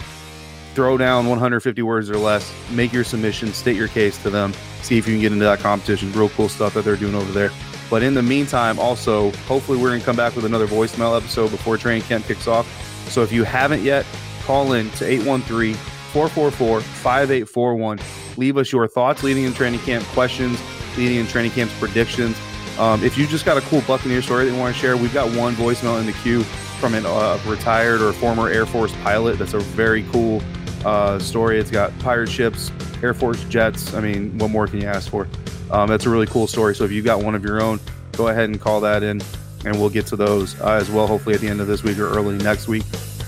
throw 0.75 0.97
down 0.97 1.27
150 1.27 1.81
words 1.81 2.09
or 2.09 2.15
less, 2.15 2.49
make 2.71 2.93
your 2.93 3.03
submission, 3.03 3.51
state 3.51 3.75
your 3.75 3.89
case 3.89 4.17
to 4.23 4.29
them, 4.29 4.53
see 4.81 4.97
if 4.97 5.05
you 5.09 5.15
can 5.15 5.21
get 5.21 5.33
into 5.33 5.43
that 5.43 5.59
competition. 5.59 6.09
Real 6.13 6.29
cool 6.29 6.47
stuff 6.47 6.73
that 6.75 6.85
they're 6.85 6.95
doing 6.95 7.15
over 7.15 7.33
there. 7.33 7.51
But 7.89 8.03
in 8.03 8.13
the 8.13 8.23
meantime, 8.23 8.79
also, 8.79 9.31
hopefully, 9.47 9.77
we're 9.77 9.89
going 9.89 9.99
to 9.99 10.05
come 10.05 10.15
back 10.15 10.35
with 10.35 10.45
another 10.45 10.67
voicemail 10.67 11.15
episode 11.15 11.51
before 11.51 11.77
training 11.77 12.03
camp 12.03 12.25
kicks 12.25 12.47
off. 12.47 12.67
So 13.09 13.21
if 13.21 13.31
you 13.31 13.43
haven't 13.43 13.83
yet, 13.83 14.05
call 14.43 14.73
in 14.73 14.89
to 14.91 15.05
813 15.05 15.75
444 15.75 16.81
5841. 16.81 17.99
Leave 18.37 18.57
us 18.57 18.71
your 18.71 18.87
thoughts 18.87 19.23
leading 19.23 19.43
in 19.43 19.53
training 19.53 19.79
camp, 19.81 20.03
questions 20.05 20.59
leading 20.97 21.19
in 21.19 21.27
training 21.27 21.51
camp's 21.51 21.77
predictions. 21.77 22.37
Um, 22.77 23.03
if 23.03 23.17
you 23.17 23.25
just 23.27 23.45
got 23.45 23.57
a 23.57 23.61
cool 23.61 23.81
Buccaneer 23.81 24.21
story 24.21 24.45
that 24.45 24.51
you 24.51 24.59
want 24.59 24.75
to 24.75 24.81
share, 24.81 24.97
we've 24.97 25.13
got 25.13 25.33
one 25.35 25.55
voicemail 25.55 25.99
in 25.99 26.05
the 26.05 26.11
queue 26.13 26.43
from 26.43 26.93
a 26.93 27.01
uh, 27.07 27.39
retired 27.45 28.01
or 28.01 28.11
former 28.13 28.49
Air 28.49 28.65
Force 28.65 28.93
pilot. 29.03 29.39
That's 29.39 29.53
a 29.53 29.59
very 29.59 30.03
cool 30.11 30.41
uh, 30.83 31.19
story. 31.19 31.59
It's 31.59 31.71
got 31.71 31.97
pirate 31.99 32.29
ships, 32.29 32.71
Air 33.01 33.13
Force 33.13 33.43
jets. 33.45 33.93
I 33.93 34.01
mean, 34.01 34.37
what 34.37 34.51
more 34.51 34.67
can 34.67 34.81
you 34.81 34.87
ask 34.87 35.09
for? 35.09 35.27
Um, 35.71 35.89
that's 35.89 36.05
a 36.05 36.09
really 36.09 36.27
cool 36.27 36.47
story. 36.47 36.75
So 36.75 36.83
if 36.83 36.91
you've 36.91 37.05
got 37.05 37.23
one 37.23 37.35
of 37.35 37.43
your 37.43 37.61
own, 37.61 37.79
go 38.13 38.27
ahead 38.27 38.49
and 38.49 38.59
call 38.59 38.81
that 38.81 39.03
in, 39.03 39.21
and 39.65 39.79
we'll 39.79 39.89
get 39.89 40.05
to 40.07 40.15
those 40.15 40.59
uh, 40.61 40.73
as 40.73 40.89
well, 40.89 41.07
hopefully 41.07 41.35
at 41.35 41.41
the 41.41 41.47
end 41.47 41.61
of 41.61 41.67
this 41.67 41.83
week 41.83 41.97
or 41.97 42.07
early 42.07 42.37
next 42.37 42.67
week. 42.67 42.83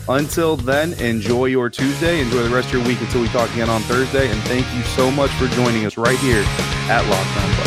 Until 0.09 0.55
then, 0.55 0.93
enjoy 0.93 1.45
your 1.45 1.69
Tuesday. 1.69 2.21
Enjoy 2.21 2.41
the 2.41 2.53
rest 2.53 2.67
of 2.67 2.75
your 2.75 2.87
week 2.87 3.01
until 3.01 3.21
we 3.21 3.27
talk 3.27 3.51
again 3.51 3.69
on 3.69 3.81
Thursday. 3.81 4.29
And 4.29 4.39
thank 4.43 4.65
you 4.73 4.81
so 4.83 5.11
much 5.11 5.31
for 5.31 5.47
joining 5.47 5.85
us 5.85 5.97
right 5.97 6.17
here 6.19 6.43
at 6.89 7.03
Lockdown. 7.03 7.66